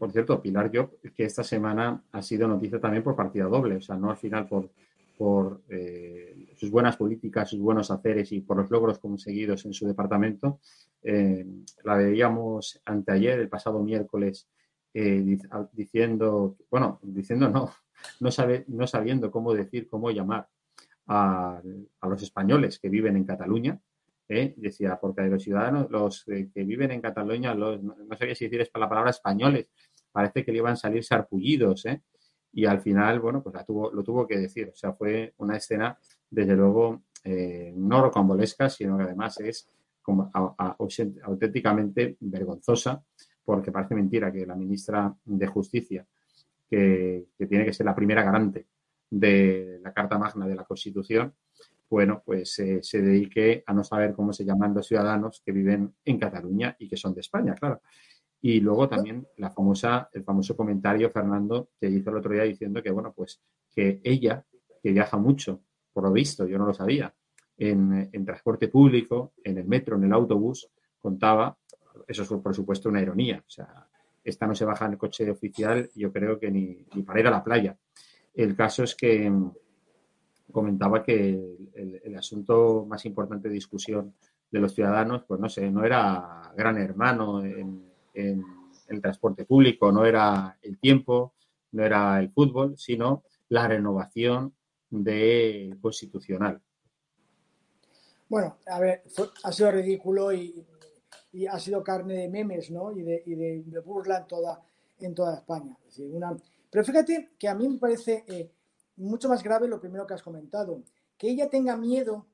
Por 0.00 0.12
cierto, 0.12 0.40
Pilar 0.40 0.70
Job, 0.74 0.98
que 1.14 1.24
esta 1.24 1.44
semana 1.44 2.02
ha 2.12 2.22
sido 2.22 2.48
noticia 2.48 2.80
también 2.80 3.02
por 3.02 3.14
partida 3.14 3.44
doble, 3.44 3.76
o 3.76 3.80
sea, 3.82 3.96
no 3.96 4.10
al 4.10 4.16
final 4.16 4.48
por, 4.48 5.60
eh, 5.68 6.54
sus 6.56 6.70
buenas 6.70 6.96
políticas, 6.96 7.50
sus 7.50 7.60
buenos 7.60 7.90
haceres 7.90 8.32
y 8.32 8.40
por 8.40 8.56
los 8.56 8.70
logros 8.70 8.98
conseguidos 8.98 9.66
en 9.66 9.74
su 9.74 9.86
departamento. 9.86 10.60
Eh, 11.02 11.46
la 11.84 11.96
veíamos 11.96 12.80
anteayer, 12.86 13.40
el 13.40 13.50
pasado 13.50 13.82
miércoles, 13.82 14.48
eh, 14.94 15.22
diciendo, 15.74 16.56
bueno, 16.70 16.98
diciendo 17.02 17.50
no, 17.50 17.70
no, 18.20 18.30
sabe, 18.30 18.64
no 18.68 18.86
sabiendo 18.86 19.30
cómo 19.30 19.52
decir, 19.52 19.86
cómo 19.86 20.10
llamar 20.10 20.48
a, 21.08 21.60
los 22.08 22.22
españoles 22.22 22.78
que 22.78 22.88
viven 22.88 23.16
en 23.18 23.24
Cataluña. 23.24 23.78
¿Eh? 24.30 24.54
Decía, 24.56 24.98
porque 25.00 25.22
los 25.22 25.42
ciudadanos, 25.42 25.90
los 25.90 26.26
eh, 26.28 26.48
que 26.52 26.64
viven 26.64 26.90
en 26.90 27.00
Cataluña, 27.00 27.54
los, 27.54 27.82
no, 27.82 27.94
sabía 28.18 28.34
si 28.34 28.48
decir 28.48 28.70
la 28.74 28.88
palabra 28.88 29.10
españoles, 29.10 29.68
parece 30.10 30.44
que 30.44 30.52
le 30.52 30.58
iban 30.58 30.72
a 30.72 30.76
salir 30.76 31.04
sarpullidos, 31.04 31.86
¿eh? 31.86 32.02
Y 32.52 32.64
al 32.64 32.80
final, 32.80 33.20
bueno, 33.20 33.42
pues 33.42 33.54
la 33.54 33.64
tuvo, 33.64 33.92
lo 33.92 34.02
tuvo 34.02 34.26
que 34.26 34.38
decir. 34.38 34.70
O 34.72 34.76
sea, 34.76 34.92
fue 34.92 35.34
una 35.38 35.56
escena, 35.56 35.96
desde 36.28 36.56
luego, 36.56 37.02
no 37.76 38.02
rocambolesca, 38.02 38.68
sino 38.68 38.96
que 38.96 39.04
además 39.04 39.38
es 39.38 39.68
auténticamente 41.22 42.16
vergonzosa, 42.18 43.04
porque 43.44 43.70
parece 43.70 43.94
mentira 43.94 44.32
que 44.32 44.44
la 44.44 44.56
ministra 44.56 45.14
de 45.24 45.46
Justicia 45.46 46.04
que, 46.70 47.26
tiene 47.48 47.64
que 47.64 47.72
ser 47.72 47.86
la 47.86 47.94
primera 47.94 48.22
garante 48.22 48.66
de 49.10 49.80
la 49.82 49.92
Carta 49.92 50.16
Magna 50.16 50.46
de 50.46 50.54
la 50.54 50.64
Constitución, 50.64 51.34
bueno, 51.90 52.22
pues 52.24 52.56
eh, 52.60 52.78
se 52.82 53.02
dedique 53.02 53.64
a 53.66 53.74
no 53.74 53.82
saber 53.82 54.14
cómo 54.14 54.32
se 54.32 54.44
llaman 54.44 54.72
los 54.72 54.86
ciudadanos 54.86 55.42
que 55.44 55.50
viven 55.50 55.92
en 56.04 56.18
Cataluña 56.18 56.76
y 56.78 56.88
que 56.88 56.96
son 56.96 57.12
de 57.12 57.20
España, 57.20 57.54
claro. 57.54 57.82
Y 58.40 58.60
luego 58.60 58.88
también 58.88 59.26
la 59.36 59.50
famosa, 59.50 60.08
el 60.12 60.22
famoso 60.22 60.56
comentario, 60.56 61.10
Fernando, 61.10 61.70
que 61.78 61.88
hizo 61.88 62.10
el 62.10 62.16
otro 62.16 62.32
día 62.32 62.44
diciendo 62.44 62.80
que, 62.82 62.90
bueno, 62.90 63.12
pues 63.14 63.42
que 63.68 64.00
ella, 64.04 64.44
que 64.82 64.92
viaja 64.92 65.18
mucho, 65.18 65.62
por 65.92 66.04
lo 66.04 66.12
visto, 66.12 66.46
yo 66.46 66.56
no 66.58 66.66
lo 66.66 66.72
sabía, 66.72 67.12
en, 67.58 68.24
transporte 68.24 68.68
público, 68.68 69.34
en 69.42 69.58
el 69.58 69.66
metro, 69.66 69.96
en 69.96 70.04
el 70.04 70.12
autobús, 70.12 70.70
contaba, 70.98 71.58
eso 72.06 72.22
es 72.22 72.28
por 72.28 72.54
supuesto 72.54 72.88
una 72.88 73.02
ironía, 73.02 73.42
o 73.46 73.50
sea, 73.50 73.88
esta 74.24 74.46
no 74.46 74.54
se 74.54 74.64
baja 74.64 74.86
en 74.86 74.92
el 74.92 74.98
coche 74.98 75.30
oficial, 75.30 75.90
yo 75.94 76.12
creo 76.12 76.38
que 76.38 76.50
ni, 76.50 76.86
para 77.04 77.20
ir 77.20 77.26
a 77.26 77.30
la 77.30 77.44
playa. 77.44 77.76
El 78.32 78.54
caso 78.54 78.84
es 78.84 78.94
que 78.94 79.30
comentaba 80.50 81.02
que 81.02 81.58
el, 81.74 82.16
asunto 82.16 82.84
más 82.86 83.04
importante 83.06 83.48
de 83.48 83.54
discusión 83.54 84.14
de 84.50 84.60
los 84.60 84.74
ciudadanos, 84.74 85.22
pues 85.26 85.40
no 85.40 85.48
sé, 85.48 85.70
no 85.70 85.84
era 85.84 86.52
gran 86.56 86.76
hermano 86.78 87.44
en, 87.44 87.88
el 88.14 89.00
transporte 89.00 89.44
público, 89.44 89.92
no 89.92 90.04
era 90.04 90.58
el 90.62 90.78
tiempo, 90.78 91.34
no 91.72 91.84
era 91.84 92.18
el 92.18 92.30
fútbol, 92.30 92.76
sino 92.76 93.22
la 93.48 93.68
renovación 93.68 94.52
de 94.90 95.76
constitucional. 95.80 96.60
Bueno, 98.28 98.58
a 98.66 98.80
ver, 98.80 99.04
ha 99.44 99.52
sido 99.52 99.70
ridículo 99.70 100.32
y 100.32 100.64
ha 101.48 101.58
sido 101.58 101.82
carne 101.82 102.14
de 102.14 102.28
memes 102.28 102.70
¿no? 102.70 102.92
y, 102.92 103.02
de, 103.02 103.22
y 103.24 103.34
de, 103.34 103.78
burla 103.80 104.18
en 104.18 104.26
toda, 104.26 104.60
en 105.00 105.14
toda 105.14 105.36
España. 105.36 105.76
una... 105.98 106.36
Pero 106.70 106.84
fíjate 106.84 107.30
que 107.38 107.48
a 107.48 107.54
mí 107.54 107.68
me 107.68 107.78
parece 107.78 108.24
eh, 108.28 108.50
mucho 109.00 109.28
más 109.28 109.42
grave 109.42 109.68
lo 109.68 109.80
primero 109.80 110.06
que 110.06 110.14
has 110.14 110.22
comentado, 110.22 110.82
que 111.16 111.28
ella 111.28 111.48
tenga 111.48 111.76
miedo, 111.76 112.26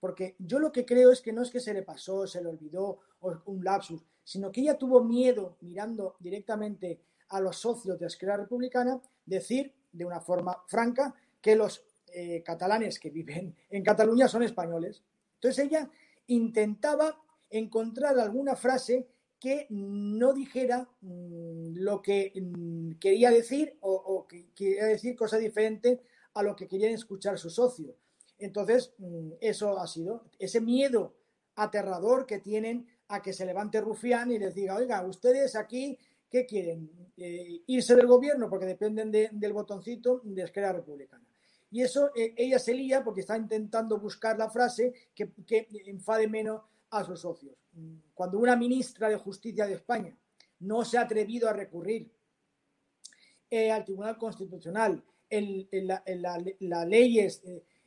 porque 0.00 0.36
yo 0.38 0.58
lo 0.58 0.72
que 0.72 0.84
creo 0.84 1.10
es 1.10 1.20
que 1.20 1.32
no 1.32 1.42
es 1.42 1.50
que 1.50 1.60
se 1.60 1.74
le 1.74 1.82
pasó, 1.82 2.26
se 2.26 2.42
le 2.42 2.48
olvidó 2.48 3.00
o 3.20 3.34
un 3.46 3.64
lapsus, 3.64 4.04
sino 4.22 4.50
que 4.52 4.60
ella 4.60 4.78
tuvo 4.78 5.02
miedo 5.02 5.56
mirando 5.60 6.16
directamente 6.20 7.00
a 7.28 7.40
los 7.40 7.56
socios 7.56 7.98
de 7.98 8.06
Esquerra 8.06 8.36
Republicana 8.36 9.00
decir 9.24 9.74
de 9.92 10.04
una 10.04 10.20
forma 10.20 10.62
franca 10.66 11.14
que 11.40 11.56
los 11.56 11.84
eh, 12.12 12.42
catalanes 12.42 12.98
que 13.00 13.10
viven 13.10 13.56
en 13.70 13.82
Cataluña 13.82 14.28
son 14.28 14.42
españoles. 14.42 15.02
Entonces 15.34 15.66
ella 15.66 15.90
intentaba 16.28 17.20
encontrar 17.50 18.18
alguna 18.18 18.56
frase 18.56 19.08
no 19.70 20.32
dijera 20.32 20.88
mm, 21.00 21.76
lo 21.76 22.02
que 22.02 22.32
mm, 22.34 22.98
quería 22.98 23.30
decir 23.30 23.76
o, 23.80 24.26
que 24.28 24.46
quería 24.54 24.86
decir 24.86 25.14
cosa 25.14 25.38
diferente 25.38 26.00
a 26.34 26.42
lo 26.42 26.54
que 26.56 26.68
querían 26.68 26.92
escuchar 26.92 27.38
sus 27.38 27.54
socios. 27.54 27.94
Entonces, 28.38 28.92
mm, 28.98 29.32
eso 29.40 29.78
ha 29.78 29.86
sido 29.86 30.24
ese 30.38 30.60
miedo 30.60 31.14
aterrador 31.54 32.26
que 32.26 32.38
tienen 32.38 32.86
a 33.08 33.22
que 33.22 33.32
se 33.32 33.46
levante 33.46 33.80
Rufián 33.80 34.30
y 34.32 34.38
les 34.38 34.54
diga, 34.54 34.76
oiga, 34.76 35.06
ustedes 35.06 35.54
aquí, 35.54 35.98
¿qué 36.28 36.44
quieren? 36.44 36.90
Eh, 37.16 37.62
irse 37.66 37.94
del 37.94 38.06
gobierno 38.06 38.50
porque 38.50 38.66
dependen 38.66 39.10
del 39.10 39.52
botoncito 39.52 40.20
de 40.24 40.42
Esquerra 40.42 40.72
Republicana. 40.72 41.24
Y 41.70 41.82
eso 41.82 42.10
eh, 42.14 42.34
ella 42.36 42.58
se 42.58 42.74
lía 42.74 43.02
porque 43.04 43.20
está 43.20 43.36
intentando 43.36 43.98
buscar 43.98 44.36
la 44.38 44.50
frase 44.50 44.92
que 45.14 45.30
enfade 45.86 46.28
menos 46.28 46.62
a 46.90 47.04
sus 47.04 47.20
socios. 47.20 47.54
Cuando 48.14 48.38
una 48.38 48.56
ministra 48.56 49.08
de 49.08 49.16
Justicia 49.16 49.66
de 49.66 49.74
España 49.74 50.16
no 50.60 50.84
se 50.84 50.98
ha 50.98 51.02
atrevido 51.02 51.48
a 51.48 51.52
recurrir 51.52 52.10
eh, 53.50 53.70
al 53.70 53.84
Tribunal 53.84 54.16
Constitucional 54.16 55.02
en, 55.28 55.68
las 55.86 56.88
leyes 56.88 57.42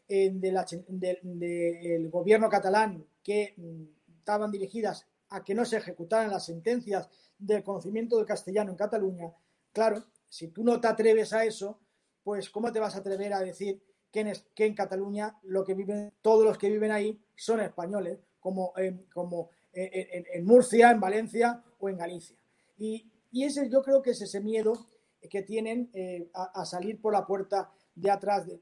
del 0.08 2.10
gobierno 2.10 2.50
catalán 2.50 3.06
que 3.24 3.54
mm, 3.58 3.84
estaban 4.20 4.52
dirigidas 4.52 5.08
a 5.30 5.44
que 5.44 5.54
no 5.54 5.66
se 5.66 5.78
ejecutaran 5.78 6.32
las 6.32 6.46
sentencias 6.46 7.10
del 7.38 7.64
conocimiento 7.64 8.18
del 8.18 8.26
castellano 8.26 8.72
en 8.72 8.78
Cataluña, 8.78 9.32
claro, 9.72 10.04
si 10.28 10.50
tú 10.50 10.64
no 10.64 10.80
te 10.80 10.88
atreves 10.88 11.34
a 11.34 11.46
eso, 11.46 11.80
pues 12.24 12.50
¿cómo 12.50 12.72
te 12.72 12.80
vas 12.80 12.96
a 12.96 13.00
atrever 13.00 13.34
a 13.34 13.40
decir 13.40 13.82
que 14.12 14.22
en, 14.22 14.34
que 14.54 14.66
en 14.66 14.76
Cataluña 14.76 15.40
lo 15.44 15.64
que 15.64 15.74
viven, 15.74 16.14
todos 16.22 16.44
los 16.44 16.58
que 16.58 16.70
viven 16.70 16.92
ahí 16.92 17.20
son 17.36 17.62
españoles, 17.62 18.20
como, 18.40 18.74
en, 18.78 19.06
como 19.14 19.50
en, 19.74 20.46
Murcia, 20.46 20.92
en 20.92 21.00
Valencia 21.00 21.64
o 21.80 21.90
en 21.90 21.98
Galicia? 21.98 22.38
Y, 22.78 23.06
ese 23.32 23.70
yo 23.70 23.84
creo 23.84 24.02
que 24.02 24.12
es 24.12 24.22
ese 24.22 24.42
miedo 24.42 24.88
que 25.30 25.44
tienen 25.44 25.92
eh, 25.94 26.32
a, 26.34 26.66
salir 26.66 27.00
por 27.00 27.14
la 27.14 27.28
puerta 27.28 27.72
de 27.94 28.10
atrás 28.10 28.48
de, 28.48 28.60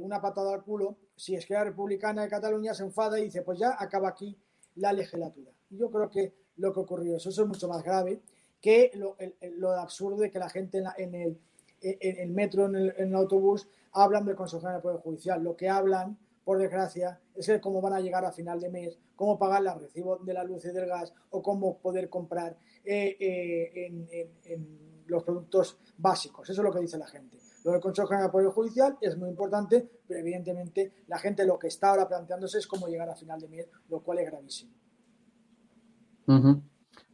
una 0.00 0.20
patada 0.20 0.54
al 0.54 0.62
culo 0.62 0.98
si 1.16 1.34
es 1.34 1.46
que 1.46 1.54
la 1.54 1.64
republicana 1.64 2.22
de 2.22 2.28
Cataluña 2.28 2.74
se 2.74 2.82
enfada 2.82 3.18
y 3.18 3.24
dice 3.24 3.40
pues 3.40 3.58
ya 3.58 3.76
acaba 3.78 4.08
aquí 4.08 4.38
la 4.76 4.92
legislatura. 4.92 5.50
Y 5.70 5.78
yo 5.78 5.90
creo 5.90 6.10
que 6.10 6.34
lo 6.56 6.72
que 6.72 6.80
ocurrió 6.80 7.16
eso, 7.16 7.30
es 7.30 7.38
mucho 7.46 7.68
más 7.68 7.82
grave 7.82 8.22
que 8.60 8.90
lo, 8.94 9.16
lo 9.56 9.70
absurdo 9.72 10.18
de 10.18 10.30
que 10.30 10.38
la 10.38 10.48
gente 10.48 10.82
en, 10.96 11.14
el, 11.14 11.38
en 11.80 12.18
el, 12.18 12.30
metro, 12.30 12.66
en 12.66 12.74
el, 12.96 13.14
autobús, 13.14 13.68
hablan 13.92 14.24
del 14.24 14.36
Consejo 14.36 14.60
General 14.60 14.80
del 14.80 14.82
Poder 14.82 15.00
Judicial. 15.00 15.42
Lo 15.42 15.56
que 15.56 15.68
hablan, 15.68 16.18
por 16.46 16.58
desgracia, 16.58 17.20
es 17.34 17.48
de 17.48 17.60
cómo 17.60 17.80
van 17.80 17.94
a 17.94 18.00
llegar 18.00 18.24
a 18.24 18.30
final 18.30 18.60
de 18.60 18.70
mes, 18.70 18.96
cómo 19.16 19.36
pagar 19.36 19.62
el 19.66 19.80
recibo 19.80 20.18
de 20.18 20.32
la 20.32 20.44
luz 20.44 20.64
y 20.64 20.68
del 20.68 20.86
gas 20.86 21.12
o 21.30 21.42
cómo 21.42 21.78
poder 21.78 22.08
comprar 22.08 22.56
eh, 22.84 23.16
eh, 23.18 24.06
en, 24.44 24.86
los 25.08 25.24
productos 25.24 25.76
básicos. 25.98 26.48
Eso 26.48 26.62
es 26.62 26.64
lo 26.64 26.72
que 26.72 26.78
dice 26.78 26.98
la 26.98 27.08
gente. 27.08 27.36
Lo 27.64 27.72
del 27.72 27.80
Consejo 27.80 28.06
General 28.06 28.26
del 28.26 28.32
Poder 28.32 28.48
Judicial 28.50 28.96
es 29.00 29.16
muy 29.16 29.28
importante, 29.28 29.88
pero 30.06 30.20
evidentemente 30.20 30.92
la 31.08 31.18
gente 31.18 31.44
lo 31.44 31.58
que 31.58 31.66
está 31.66 31.90
ahora 31.90 32.06
planteándose 32.06 32.58
es 32.58 32.66
cómo 32.68 32.86
llegar 32.86 33.10
a 33.10 33.16
final 33.16 33.40
de 33.40 33.48
mes, 33.48 33.68
lo 33.88 33.98
cual 34.00 34.20
es 34.20 34.30
gravísimo. 34.30 34.72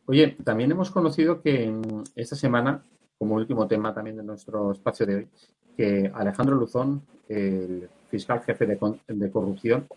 Oye, 0.05 0.37
también 0.45 0.71
hemos 0.73 0.91
conocido 0.91 1.41
que 1.41 1.75
esta 2.17 2.37
semana, 2.37 2.83
como 3.19 3.37
último 3.37 3.67
tema 3.67 3.95
también 3.95 4.19
de 4.19 4.25
nuestro 4.25 4.73
espacio 4.73 5.07
de 5.07 5.15
hoy, 5.15 5.29
que 5.75 6.13
Alejandro 6.15 6.55
Luzón, 6.55 7.03
el 7.29 7.89
fiscal 8.13 8.43
jefe 8.43 8.67
de, 8.67 9.31
corrupción, 9.31 9.89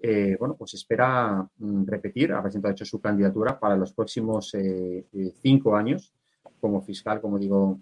eh, 0.00 0.34
bueno, 0.40 0.56
pues 0.56 0.72
espera 0.72 1.46
mm, 1.58 1.84
repetir, 1.86 2.32
ha 2.32 2.42
presentado 2.42 2.72
hecho 2.72 2.86
su 2.86 2.98
candidatura 3.00 3.60
para 3.60 3.76
los 3.76 3.92
próximos 3.92 4.54
eh, 4.54 5.04
eh, 5.12 5.32
cinco 5.42 5.76
años 5.76 6.14
como 6.58 6.80
fiscal, 6.80 7.20
como 7.20 7.38
digo, 7.38 7.80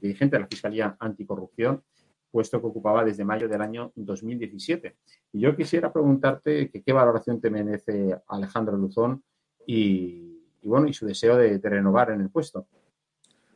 dirigente 0.00 0.36
de 0.36 0.40
la 0.40 0.46
Fiscalía 0.46 0.96
Anticorrupción, 0.98 1.82
puesto 2.30 2.58
que 2.58 2.66
ocupaba 2.66 3.04
desde 3.04 3.22
mayo 3.22 3.48
del 3.48 3.60
año 3.60 3.92
2017. 3.96 4.96
Y 5.32 5.40
yo 5.40 5.54
quisiera 5.54 5.92
preguntarte 5.92 6.70
qué 6.70 6.92
valoración 6.92 7.38
te 7.38 7.50
merece 7.50 8.16
Alejandro 8.28 8.78
Luzón 8.78 9.22
y, 9.66 10.42
bueno, 10.62 10.88
y 10.88 10.94
su 10.94 11.06
deseo 11.06 11.36
de, 11.36 11.58
renovar 11.58 12.10
en 12.10 12.22
el 12.22 12.30
puesto. 12.30 12.66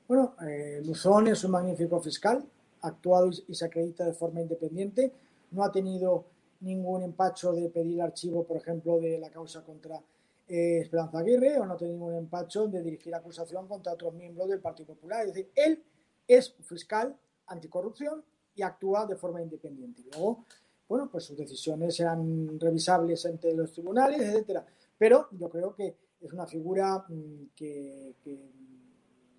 Bueno, 0.07 0.35
eh, 0.47 0.83
Luzón 0.85 1.29
es 1.29 1.43
un 1.45 1.53
magnífico 1.53 1.99
fiscal, 2.01 2.45
actuado 2.83 3.31
y, 3.49 3.55
se 3.55 3.65
acredita 3.65 4.05
de 4.05 4.13
forma 4.13 4.43
independiente, 4.43 5.13
no 5.53 5.65
ha 5.65 5.73
tenido 5.73 6.27
ningún 6.61 7.03
empacho 7.03 7.53
de 7.53 7.69
pedir 7.71 8.01
archivo, 8.03 8.45
por 8.45 8.57
ejemplo, 8.57 8.99
de 8.99 9.19
la 9.19 9.31
causa 9.31 9.65
contra 9.65 10.01
eh, 10.49 10.81
Esperanza 10.83 11.19
Aguirre, 11.19 11.59
o 11.59 11.67
no 11.67 11.75
ha 11.75 11.77
tenido 11.77 11.99
ningún 11.99 12.15
empacho 12.15 12.69
de 12.69 12.83
dirigir 12.83 13.15
acusación 13.15 13.67
contra 13.67 13.93
otros 13.93 14.15
miembros 14.15 14.49
del 14.49 14.61
Partido 14.61 14.95
Popular. 14.95 15.27
Es 15.27 15.35
decir, 15.35 15.51
él 15.55 15.83
es 16.27 16.55
fiscal 16.61 17.17
anticorrupción 17.47 18.25
y 18.55 18.63
actúa 18.63 19.07
de 19.07 19.17
forma 19.17 19.43
independiente. 19.43 20.03
Luego, 20.13 20.45
bueno, 20.89 21.09
pues 21.11 21.25
sus 21.25 21.37
decisiones 21.37 21.97
serán 21.97 22.59
revisables 22.61 23.25
ante 23.27 23.55
los 23.55 23.73
tribunales, 23.73 24.21
etcétera. 24.21 24.65
Pero 24.97 25.29
yo 25.33 25.49
creo 25.49 25.75
que 25.75 25.97
es 26.21 26.33
una 26.33 26.47
figura 26.47 27.05
mm, 27.09 27.47
que, 27.57 28.15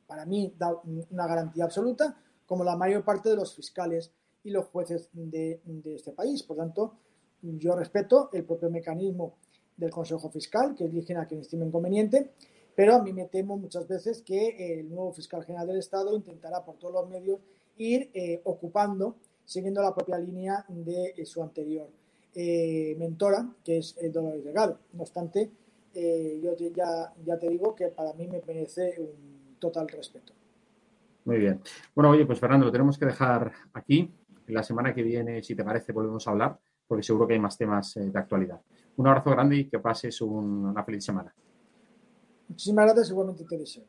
para 0.06 0.26
mí 0.26 0.54
da 0.58 0.76
una 0.84 1.28
garantía 1.28 1.66
absoluta, 1.66 2.18
como 2.46 2.64
la 2.64 2.76
mayor 2.76 3.04
parte 3.04 3.30
de 3.30 3.36
los 3.36 3.56
fiscales 3.56 4.12
y 4.44 4.52
los 4.52 4.66
jueces 4.68 5.10
de, 5.14 5.62
este 5.86 6.12
país. 6.12 6.44
Por 6.44 6.58
tanto, 6.58 6.96
yo 7.42 7.76
respeto 7.76 8.30
el 8.34 8.44
propio 8.44 8.70
mecanismo 8.70 9.38
del 9.78 9.90
Consejo 9.90 10.30
Fiscal, 10.30 10.76
que 10.76 10.86
eligen 10.86 11.18
a 11.18 11.26
quien 11.26 11.42
estime 11.42 11.66
inconveniente, 11.66 12.32
pero 12.76 12.96
a 12.96 13.04
mí 13.04 13.14
me 13.14 13.26
temo 13.26 13.58
muchas 13.58 13.88
veces 13.88 14.22
que 14.22 14.80
el 14.80 14.90
nuevo 14.90 15.14
fiscal 15.14 15.44
general 15.44 15.68
del 15.68 15.80
Estado 15.80 16.16
intentará 16.16 16.64
por 16.64 16.78
todos 16.78 16.94
los 16.94 17.10
medios 17.10 17.40
ir 17.78 18.10
eh, 18.14 18.42
ocupando, 18.44 19.16
siguiendo 19.46 19.82
la 19.82 19.94
propia 19.94 20.18
línea 20.18 20.66
de 20.68 21.26
su 21.26 21.42
anterior 21.44 21.88
eh, 22.36 22.96
mentora, 22.98 23.48
que 23.64 23.78
es 23.78 23.96
el 24.02 24.12
Dolores 24.12 24.44
Delgado. 24.44 24.80
No 24.94 25.04
obstante, 25.04 25.52
eh, 25.94 26.40
yo 26.42 26.56
ya, 26.70 27.14
ya 27.24 27.38
te 27.38 27.48
digo 27.48 27.76
que 27.76 27.90
para 27.90 28.14
mí 28.14 28.28
me 28.28 28.42
merece 28.42 28.96
un 29.00 29.58
total 29.60 29.88
respeto. 29.88 30.34
Muy 31.26 31.38
bien. 31.38 31.62
Bueno, 31.94 32.10
oye, 32.10 32.26
pues 32.26 32.40
Fernando, 32.40 32.66
lo 32.66 32.72
tenemos 32.72 32.98
que 32.98 33.06
dejar 33.06 33.52
aquí. 33.74 34.12
La 34.48 34.64
semana 34.64 34.94
que 34.94 35.04
viene, 35.04 35.42
si 35.44 35.56
te 35.56 35.64
parece, 35.64 35.92
volvemos 35.92 36.28
a 36.28 36.32
hablar, 36.32 36.60
porque 36.88 37.04
seguro 37.04 37.28
que 37.28 37.34
hay 37.34 37.40
más 37.40 37.58
temas 37.58 37.98
eh, 37.98 38.10
de 38.10 38.20
actualidad. 38.20 38.62
Un 38.98 39.08
abrazo 39.08 39.32
grande 39.32 39.58
y 39.58 39.70
que 39.70 39.80
pases 39.80 40.22
una 40.22 40.84
feliz 40.84 41.04
semana. 41.04 41.34
Muchísimas 42.48 42.86
gracias, 42.86 43.10
igualmente 43.10 43.46
te 43.46 43.58
deseo. 43.58 43.84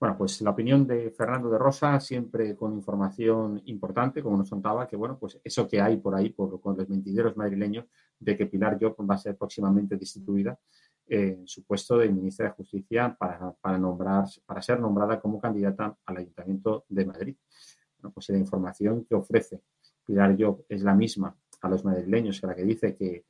Bueno, 0.00 0.16
pues 0.16 0.40
la 0.42 0.50
opinión 0.50 0.86
de 0.86 1.10
Fernando 1.10 1.50
de 1.50 1.58
Rosa, 1.58 1.98
siempre 1.98 2.54
con 2.54 2.72
información 2.72 3.60
importante, 3.64 4.22
como 4.22 4.36
nos 4.36 4.48
contaba, 4.48 4.86
que 4.86 4.94
bueno, 4.94 5.18
pues 5.18 5.40
eso 5.42 5.66
que 5.66 5.80
hay 5.80 5.96
por 5.96 6.14
ahí, 6.14 6.30
por, 6.30 6.60
con 6.60 6.76
los 6.76 6.88
mentideros 6.88 7.36
madrileños, 7.36 7.86
de 8.20 8.36
que 8.36 8.46
Pilar 8.46 8.78
Job 8.80 8.94
va 9.10 9.16
a 9.16 9.18
ser 9.18 9.36
próximamente 9.36 9.96
destituida 9.96 10.56
en 11.08 11.48
su 11.48 11.64
puesto 11.64 11.98
de 11.98 12.10
ministra 12.10 12.46
de 12.46 12.52
Justicia 12.52 13.16
para, 13.18 13.50
para, 13.52 13.78
nombrar, 13.78 14.26
para 14.46 14.62
ser 14.62 14.78
nombrada 14.78 15.20
como 15.20 15.40
candidata 15.40 15.96
al 16.04 16.16
Ayuntamiento 16.18 16.84
de 16.88 17.04
Madrid. 17.04 17.36
Bueno, 17.98 18.12
pues 18.14 18.28
la 18.30 18.38
información 18.38 19.04
que 19.04 19.14
ofrece 19.14 19.62
Pilar 20.04 20.36
Job 20.38 20.64
es 20.68 20.82
la 20.82 20.94
misma 20.94 21.36
a 21.60 21.68
los 21.68 21.84
madrileños 21.84 22.40
que 22.40 22.46
la 22.46 22.54
que 22.54 22.64
dice 22.64 22.96
que 22.96 23.24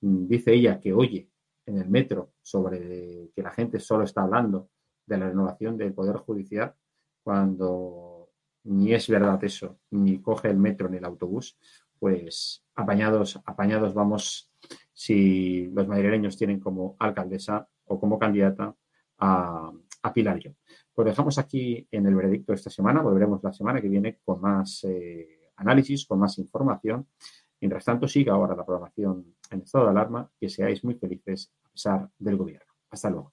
dice 0.00 0.52
ella 0.52 0.78
que 0.78 0.92
oye 0.92 1.28
en 1.66 1.78
el 1.78 1.88
metro 1.88 2.34
sobre 2.42 3.30
que 3.34 3.42
la 3.42 3.50
gente 3.50 3.80
solo 3.80 4.04
está 4.04 4.22
hablando 4.22 4.68
de 5.06 5.18
la 5.18 5.28
renovación 5.28 5.76
del 5.76 5.92
Poder 5.92 6.16
Judicial 6.16 6.74
cuando 7.22 8.30
ni 8.64 8.92
es 8.92 9.08
verdad 9.08 9.42
eso, 9.44 9.78
ni 9.90 10.20
coge 10.20 10.48
el 10.48 10.58
metro 10.58 10.88
ni 10.88 10.98
el 10.98 11.04
autobús, 11.04 11.58
pues 11.98 12.64
apañados, 12.74 13.40
apañados 13.44 13.94
vamos 13.94 14.50
si 14.92 15.68
los 15.68 15.88
madrileños 15.88 16.36
tienen 16.36 16.60
como 16.60 16.96
alcaldesa 16.98 17.68
o 17.84 17.98
como 17.98 18.18
candidata 18.18 18.74
a, 19.18 19.72
Pilar 20.14 20.38
Yo. 20.38 20.52
Pues 21.00 21.12
dejamos 21.12 21.38
aquí 21.38 21.88
en 21.90 22.04
el 22.04 22.14
veredicto 22.14 22.52
esta 22.52 22.68
semana, 22.68 23.00
volveremos 23.00 23.42
la 23.42 23.54
semana 23.54 23.80
que 23.80 23.88
viene 23.88 24.18
con 24.22 24.38
más 24.38 24.84
eh, 24.84 25.48
análisis, 25.56 26.04
con 26.04 26.18
más 26.18 26.36
información. 26.36 27.06
Mientras 27.58 27.86
tanto, 27.86 28.06
siga 28.06 28.34
ahora 28.34 28.54
la 28.54 28.66
programación 28.66 29.34
en 29.50 29.62
estado 29.62 29.86
de 29.86 29.92
alarma, 29.92 30.30
que 30.38 30.50
seáis 30.50 30.84
muy 30.84 30.96
felices 30.96 31.54
a 31.64 31.70
pesar 31.70 32.10
del 32.18 32.36
gobierno. 32.36 32.66
Hasta 32.90 33.08
luego. 33.08 33.32